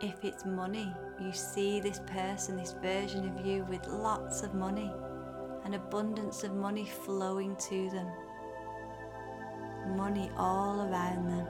If 0.00 0.24
it's 0.24 0.44
money, 0.44 0.94
you 1.20 1.32
see 1.32 1.80
this 1.80 2.00
person, 2.06 2.56
this 2.56 2.72
version 2.80 3.28
of 3.28 3.44
you 3.44 3.64
with 3.68 3.84
lots 3.88 4.42
of 4.42 4.54
money, 4.54 4.92
an 5.64 5.74
abundance 5.74 6.44
of 6.44 6.54
money 6.54 6.86
flowing 6.86 7.56
to 7.56 7.90
them, 7.90 8.06
money 9.96 10.30
all 10.36 10.82
around 10.82 11.26
them. 11.28 11.48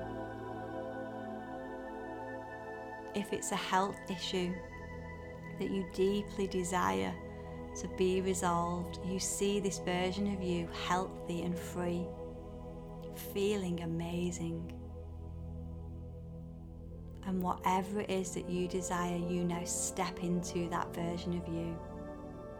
If 3.15 3.35
it's 3.35 3.53
a 3.53 3.57
health 3.57 3.99
issue 4.09 4.55
that 5.59 5.71
you 5.71 5.85
deeply 5.93 6.47
desire 6.47 7.15
to 7.83 7.89
be 7.99 8.23
resolved, 8.23 8.99
you 9.05 9.19
see 9.19 9.61
this 9.61 9.79
version 9.81 10.33
of 10.33 10.43
you 10.43 10.71
healthy 10.87 11.43
and 11.43 11.55
free, 11.59 12.07
feeling 13.35 13.83
amazing. 13.83 14.73
And 17.29 17.41
whatever 17.43 18.01
it 18.01 18.11
is 18.11 18.33
that 18.33 18.51
you 18.51 18.67
desire, 18.67 19.17
you 19.17 19.45
now 19.45 19.63
step 19.65 20.25
into 20.25 20.69
that 20.71 20.93
version 20.95 21.35
of 21.35 21.47
you. 21.47 21.79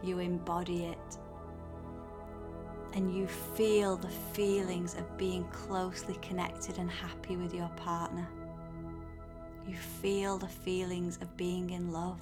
You 0.01 0.19
embody 0.19 0.85
it. 0.85 1.17
And 2.93 3.13
you 3.13 3.27
feel 3.27 3.97
the 3.97 4.07
feelings 4.07 4.93
of 4.95 5.17
being 5.17 5.43
closely 5.49 6.15
connected 6.21 6.77
and 6.77 6.89
happy 6.89 7.35
with 7.35 7.53
your 7.53 7.69
partner. 7.75 8.29
You 9.67 9.75
feel 9.75 10.37
the 10.37 10.47
feelings 10.47 11.17
of 11.21 11.35
being 11.35 11.71
in 11.71 11.91
love 11.91 12.21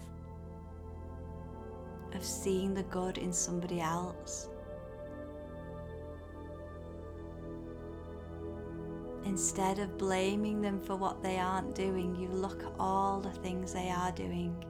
of 2.14 2.24
seeing 2.24 2.74
the 2.74 2.84
good 2.84 3.18
in 3.18 3.32
somebody 3.32 3.80
else. 3.80 4.50
Instead 9.38 9.78
of 9.78 10.00
blaming 10.00 10.62
them 10.62 10.80
for 10.80 10.96
what 10.96 11.22
they 11.22 11.38
aren't 11.38 11.76
doing, 11.76 12.16
you 12.16 12.28
look 12.28 12.64
at 12.64 12.72
all 12.80 13.20
the 13.20 13.30
things 13.30 13.72
they 13.72 13.88
are 13.88 14.12
doing, 14.14 14.66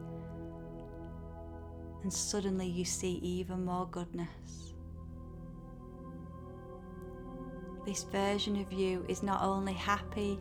and 2.04 2.12
suddenly 2.12 2.68
you 2.68 2.84
see 2.84 3.14
even 3.24 3.64
more 3.64 3.88
goodness. 3.90 4.74
This 7.86 8.04
version 8.04 8.60
of 8.60 8.74
you 8.74 9.06
is 9.08 9.24
not 9.24 9.42
only 9.42 9.72
happy 9.72 10.38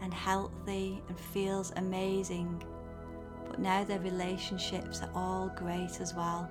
and 0.00 0.14
healthy 0.14 1.02
and 1.06 1.20
feels 1.20 1.70
amazing 1.76 2.62
but 3.46 3.58
now 3.58 3.84
their 3.84 4.00
relationships 4.00 5.02
are 5.02 5.10
all 5.14 5.52
great 5.54 6.00
as 6.00 6.14
well. 6.14 6.50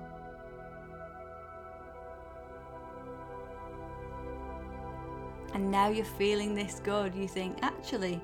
And 5.58 5.72
now 5.72 5.88
you're 5.88 6.04
feeling 6.04 6.54
this 6.54 6.80
good, 6.84 7.16
you 7.16 7.26
think, 7.26 7.58
actually, 7.62 8.20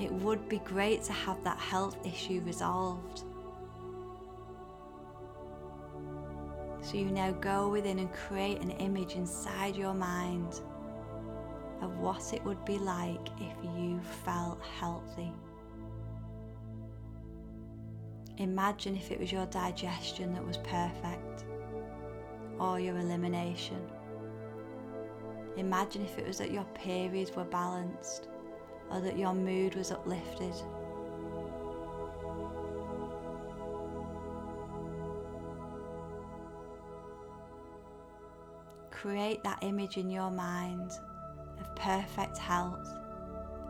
it 0.00 0.10
would 0.10 0.48
be 0.48 0.58
great 0.60 1.02
to 1.02 1.12
have 1.12 1.44
that 1.44 1.58
health 1.58 1.98
issue 2.06 2.40
resolved. 2.46 3.24
So 6.80 6.96
you 6.96 7.10
now 7.10 7.32
go 7.32 7.68
within 7.68 7.98
and 7.98 8.10
create 8.10 8.62
an 8.62 8.70
image 8.70 9.16
inside 9.16 9.76
your 9.76 9.92
mind 9.92 10.62
of 11.82 11.98
what 11.98 12.32
it 12.32 12.42
would 12.46 12.64
be 12.64 12.78
like 12.78 13.28
if 13.38 13.54
you 13.76 14.00
felt 14.24 14.62
healthy. 14.80 15.30
Imagine 18.38 18.96
if 18.96 19.10
it 19.10 19.20
was 19.20 19.30
your 19.30 19.44
digestion 19.44 20.32
that 20.32 20.46
was 20.46 20.56
perfect, 20.56 21.44
or 22.58 22.80
your 22.80 22.96
elimination. 22.96 23.90
Imagine 25.58 26.04
if 26.04 26.16
it 26.18 26.26
was 26.26 26.38
that 26.38 26.52
your 26.52 26.64
periods 26.74 27.34
were 27.34 27.44
balanced, 27.44 28.28
or 28.90 29.00
that 29.00 29.18
your 29.18 29.34
mood 29.34 29.74
was 29.74 29.90
uplifted. 29.90 30.54
Create 38.90 39.42
that 39.42 39.58
image 39.62 39.96
in 39.96 40.08
your 40.10 40.30
mind 40.30 40.92
of 41.60 41.74
perfect 41.74 42.38
health, 42.38 42.88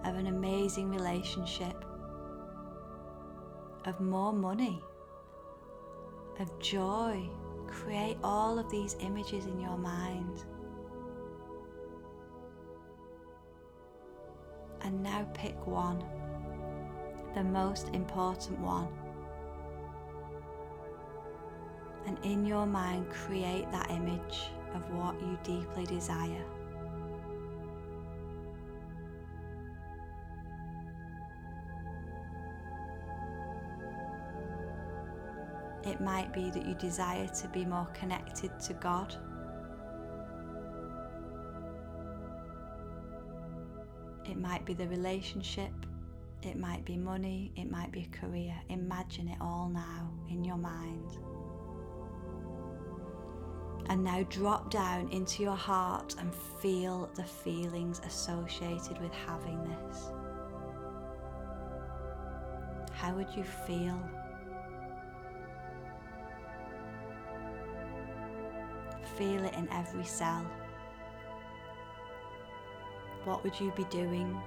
of 0.04 0.14
an 0.14 0.26
amazing 0.26 0.90
relationship, 0.90 1.84
of 3.86 3.98
more 4.00 4.32
money, 4.32 4.82
of 6.38 6.58
joy. 6.60 7.28
Create 7.66 8.18
all 8.22 8.58
of 8.58 8.70
these 8.70 8.94
images 9.00 9.46
in 9.46 9.58
your 9.58 9.76
mind. 9.78 10.44
And 14.88 15.02
now 15.02 15.26
pick 15.34 15.66
one, 15.66 16.02
the 17.34 17.44
most 17.44 17.88
important 17.92 18.58
one. 18.58 18.88
And 22.06 22.16
in 22.24 22.46
your 22.46 22.64
mind, 22.64 23.10
create 23.10 23.70
that 23.70 23.90
image 23.90 24.48
of 24.74 24.90
what 24.94 25.20
you 25.20 25.38
deeply 25.42 25.84
desire. 25.84 26.42
It 35.84 36.00
might 36.00 36.32
be 36.32 36.48
that 36.48 36.64
you 36.64 36.74
desire 36.76 37.28
to 37.28 37.48
be 37.48 37.66
more 37.66 37.88
connected 37.92 38.58
to 38.60 38.72
God. 38.72 39.14
It 44.28 44.38
might 44.38 44.64
be 44.64 44.74
the 44.74 44.86
relationship, 44.88 45.72
it 46.42 46.58
might 46.58 46.84
be 46.84 46.96
money, 46.96 47.52
it 47.56 47.70
might 47.70 47.90
be 47.90 48.08
a 48.12 48.16
career. 48.16 48.54
Imagine 48.68 49.28
it 49.28 49.38
all 49.40 49.68
now 49.68 50.10
in 50.30 50.44
your 50.44 50.56
mind. 50.56 51.18
And 53.86 54.04
now 54.04 54.22
drop 54.24 54.70
down 54.70 55.08
into 55.08 55.42
your 55.42 55.56
heart 55.56 56.14
and 56.18 56.34
feel 56.60 57.10
the 57.14 57.24
feelings 57.24 58.00
associated 58.04 59.00
with 59.00 59.12
having 59.14 59.64
this. 59.64 60.10
How 62.92 63.14
would 63.14 63.34
you 63.34 63.44
feel? 63.44 63.98
feel 69.18 69.44
it 69.44 69.54
in 69.54 69.68
every 69.72 70.04
cell. 70.04 70.46
What 73.28 73.44
would 73.44 73.60
you 73.60 73.70
be 73.72 73.84
doing? 73.84 74.40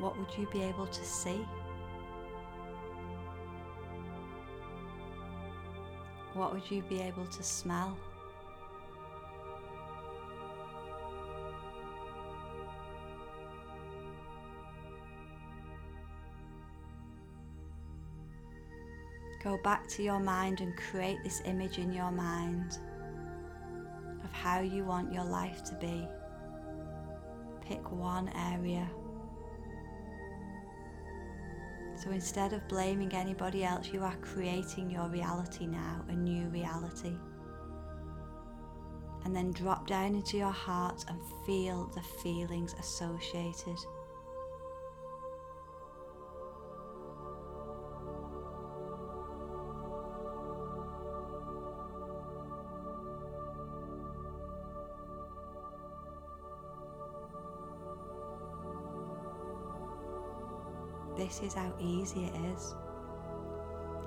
What 0.00 0.18
would 0.18 0.36
you 0.36 0.48
be 0.48 0.62
able 0.62 0.88
to 0.88 1.04
see? 1.04 1.46
What 6.32 6.52
would 6.52 6.68
you 6.68 6.82
be 6.82 7.02
able 7.02 7.24
to 7.24 7.42
smell? 7.44 7.96
Go 19.44 19.56
back 19.58 19.86
to 19.90 20.02
your 20.02 20.18
mind 20.18 20.60
and 20.60 20.76
create 20.76 21.22
this 21.22 21.42
image 21.44 21.78
in 21.78 21.92
your 21.92 22.10
mind 22.10 22.76
how 24.44 24.60
you 24.60 24.84
want 24.84 25.10
your 25.10 25.24
life 25.24 25.64
to 25.64 25.74
be. 25.76 26.06
Pick 27.66 27.90
one 27.90 28.28
area. 28.52 28.86
So 31.96 32.10
instead 32.10 32.52
of 32.52 32.68
blaming 32.68 33.14
anybody 33.14 33.64
else, 33.64 33.88
you 33.90 34.02
are 34.02 34.14
creating 34.16 34.90
your 34.90 35.08
reality 35.08 35.66
now, 35.66 36.04
a 36.08 36.12
new 36.12 36.48
reality. 36.48 37.16
And 39.24 39.34
then 39.34 39.50
drop 39.50 39.86
down 39.86 40.14
into 40.14 40.36
your 40.36 40.52
heart 40.52 41.06
and 41.08 41.18
feel 41.46 41.86
the 41.94 42.02
feelings 42.22 42.74
associated 42.78 43.78
this 61.16 61.40
is 61.40 61.54
how 61.54 61.72
easy 61.80 62.24
it 62.24 62.34
is. 62.52 62.74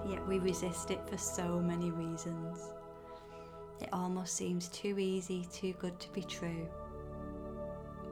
Yet 0.07 0.25
we 0.27 0.39
resist 0.39 0.91
it 0.91 1.01
for 1.07 1.17
so 1.17 1.59
many 1.59 1.91
reasons. 1.91 2.69
It 3.81 3.89
almost 3.93 4.35
seems 4.35 4.69
too 4.69 4.97
easy, 4.99 5.47
too 5.51 5.73
good 5.73 5.99
to 5.99 6.11
be 6.11 6.23
true. 6.23 6.67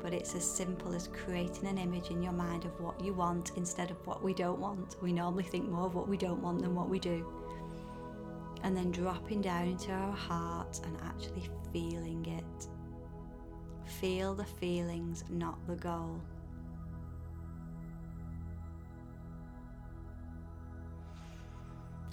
But 0.01 0.13
it's 0.13 0.35
as 0.35 0.49
simple 0.49 0.93
as 0.93 1.07
creating 1.07 1.67
an 1.67 1.77
image 1.77 2.09
in 2.09 2.21
your 2.21 2.33
mind 2.33 2.65
of 2.65 2.79
what 2.79 3.03
you 3.03 3.13
want 3.13 3.51
instead 3.55 3.89
of 3.89 4.05
what 4.05 4.23
we 4.23 4.33
don't 4.33 4.59
want. 4.59 4.97
We 5.01 5.13
normally 5.13 5.43
think 5.43 5.67
more 5.67 5.87
of 5.87 5.95
what 5.95 6.07
we 6.07 6.17
don't 6.17 6.41
want 6.41 6.61
than 6.61 6.75
what 6.75 6.89
we 6.89 6.99
do. 6.99 7.25
And 8.63 8.75
then 8.75 8.91
dropping 8.91 9.41
down 9.41 9.67
into 9.67 9.91
our 9.91 10.11
heart 10.11 10.79
and 10.85 10.97
actually 11.01 11.49
feeling 11.71 12.25
it 12.25 12.67
feel 13.85 14.33
the 14.33 14.45
feelings, 14.45 15.23
not 15.29 15.65
the 15.67 15.75
goal. 15.75 16.19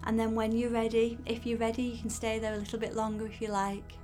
And 0.05 0.19
then 0.19 0.35
when 0.35 0.53
you're 0.53 0.71
ready, 0.71 1.19
if 1.27 1.47
you're 1.47 1.59
ready, 1.59 1.83
you 1.83 1.99
can 1.99 2.11
stay 2.11 2.39
there 2.39 2.55
a 2.55 2.57
little 2.57 2.79
bit 2.79 2.95
longer 2.95 3.27
if 3.27 3.41
you 3.41 3.49
like. 3.49 3.95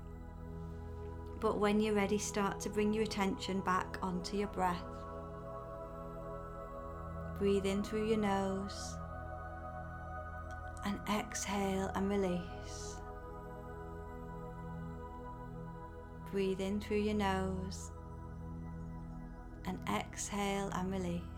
But 1.41 1.59
when 1.59 1.81
you're 1.81 1.95
ready, 1.95 2.19
start 2.19 2.61
to 2.61 2.69
bring 2.69 2.93
your 2.93 3.05
attention 3.05 3.61
back 3.61 3.99
onto 4.03 4.37
your 4.37 4.49
breath. 4.49 4.83
Breathe 7.39 7.67
in 7.67 7.83
through 7.83 8.09
your 8.09 8.19
nose 8.19 8.97
and 10.85 10.99
exhale 11.09 11.91
and 11.95 12.09
release. 12.09 12.97
Breathe 16.31 16.61
in 16.61 16.81
through 16.81 16.99
your 16.99 17.15
nose 17.15 17.91
and 19.67 19.79
exhale 19.89 20.71
and 20.75 20.91
release 20.91 21.38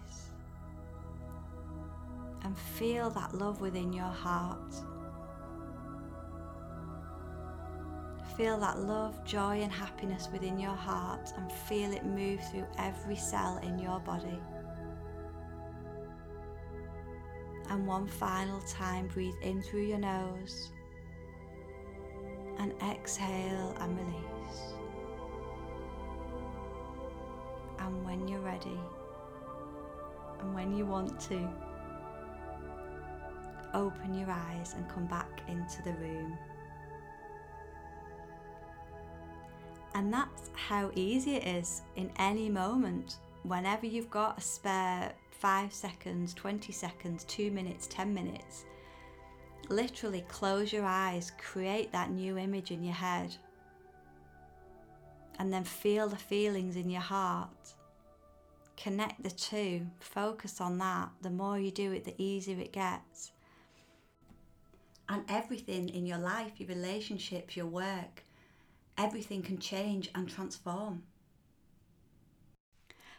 and 2.51 2.59
feel 2.59 3.11
that 3.11 3.33
love 3.33 3.61
within 3.61 3.93
your 3.93 4.11
heart. 4.11 4.75
Feel 8.37 8.59
that 8.59 8.81
love, 8.81 9.25
joy, 9.25 9.61
and 9.61 9.71
happiness 9.71 10.29
within 10.33 10.59
your 10.59 10.75
heart 10.75 11.31
and 11.37 11.53
feel 11.53 11.93
it 11.93 12.05
move 12.05 12.41
through 12.51 12.67
every 12.77 13.15
cell 13.15 13.59
in 13.59 13.79
your 13.79 14.01
body. 14.01 14.41
And 17.69 17.87
one 17.87 18.09
final 18.09 18.61
time, 18.63 19.07
breathe 19.07 19.37
in 19.43 19.63
through 19.63 19.87
your 19.87 19.99
nose 19.99 20.73
and 22.59 22.73
exhale 22.83 23.77
and 23.79 23.97
release. 23.97 24.61
And 27.79 28.05
when 28.05 28.27
you're 28.27 28.41
ready, 28.41 28.81
and 30.41 30.53
when 30.53 30.77
you 30.77 30.85
want 30.85 31.21
to, 31.29 31.49
open 33.75 34.15
your 34.15 34.31
eyes 34.31 34.75
and 34.77 34.89
come 34.89 35.07
back 35.07 35.43
into 35.49 35.83
the 35.83 35.93
room. 35.95 36.37
And 39.95 40.13
that's 40.13 40.51
how 40.55 40.91
easy 40.95 41.37
it 41.37 41.47
is 41.47 41.83
in 41.97 42.11
any 42.19 42.49
moment. 42.49 43.17
Whenever 43.43 43.87
you've 43.87 44.11
got 44.11 44.39
a 44.39 44.41
spare 44.41 45.13
five 45.31 45.73
seconds, 45.73 46.35
20 46.35 46.73
seconds, 46.73 47.25
two 47.25 47.51
minutes, 47.51 47.87
10 47.89 48.13
minutes, 48.13 48.65
literally 49.69 50.25
close 50.29 50.73
your 50.73 50.85
eyes, 50.85 51.33
create 51.39 51.91
that 51.93 52.11
new 52.11 52.39
image 52.39 52.71
in 52.71 52.85
your 52.85 52.95
head, 52.95 53.35
and 55.39 55.53
then 55.53 55.65
feel 55.65 56.09
the 56.09 56.17
feelings 56.17 56.77
in 56.77 56.91
your 56.91 57.01
heart. 57.01 57.75
Connect 58.77 59.23
the 59.23 59.31
two, 59.31 59.87
focus 59.99 60.61
on 60.61 60.79
that. 60.79 61.11
The 61.23 61.31
more 61.31 61.59
you 61.59 61.71
do 61.71 61.93
it, 61.93 62.05
the 62.05 62.15
easier 62.17 62.59
it 62.59 62.73
gets 62.73 63.33
and 65.11 65.25
everything 65.29 65.89
in 65.89 66.07
your 66.07 66.19
life, 66.19 66.53
your 66.59 66.69
relationships, 66.69 67.57
your 67.57 67.67
work, 67.67 68.23
everything 68.97 69.43
can 69.43 69.59
change 69.59 70.09
and 70.15 70.29
transform. 70.29 71.03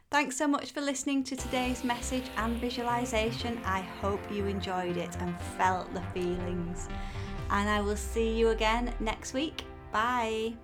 Thanks 0.09 0.35
so 0.35 0.47
much 0.47 0.71
for 0.71 0.81
listening 0.81 1.23
to 1.25 1.35
today's 1.35 1.83
message 1.83 2.25
and 2.37 2.57
visualization. 2.57 3.61
I 3.65 3.81
hope 4.01 4.19
you 4.31 4.45
enjoyed 4.45 4.97
it 4.97 5.15
and 5.19 5.39
felt 5.57 5.93
the 5.93 6.01
feelings. 6.13 6.89
And 7.49 7.69
I 7.69 7.81
will 7.81 7.95
see 7.95 8.37
you 8.37 8.49
again 8.49 8.93
next 8.99 9.33
week. 9.33 9.63
Bye. 9.91 10.55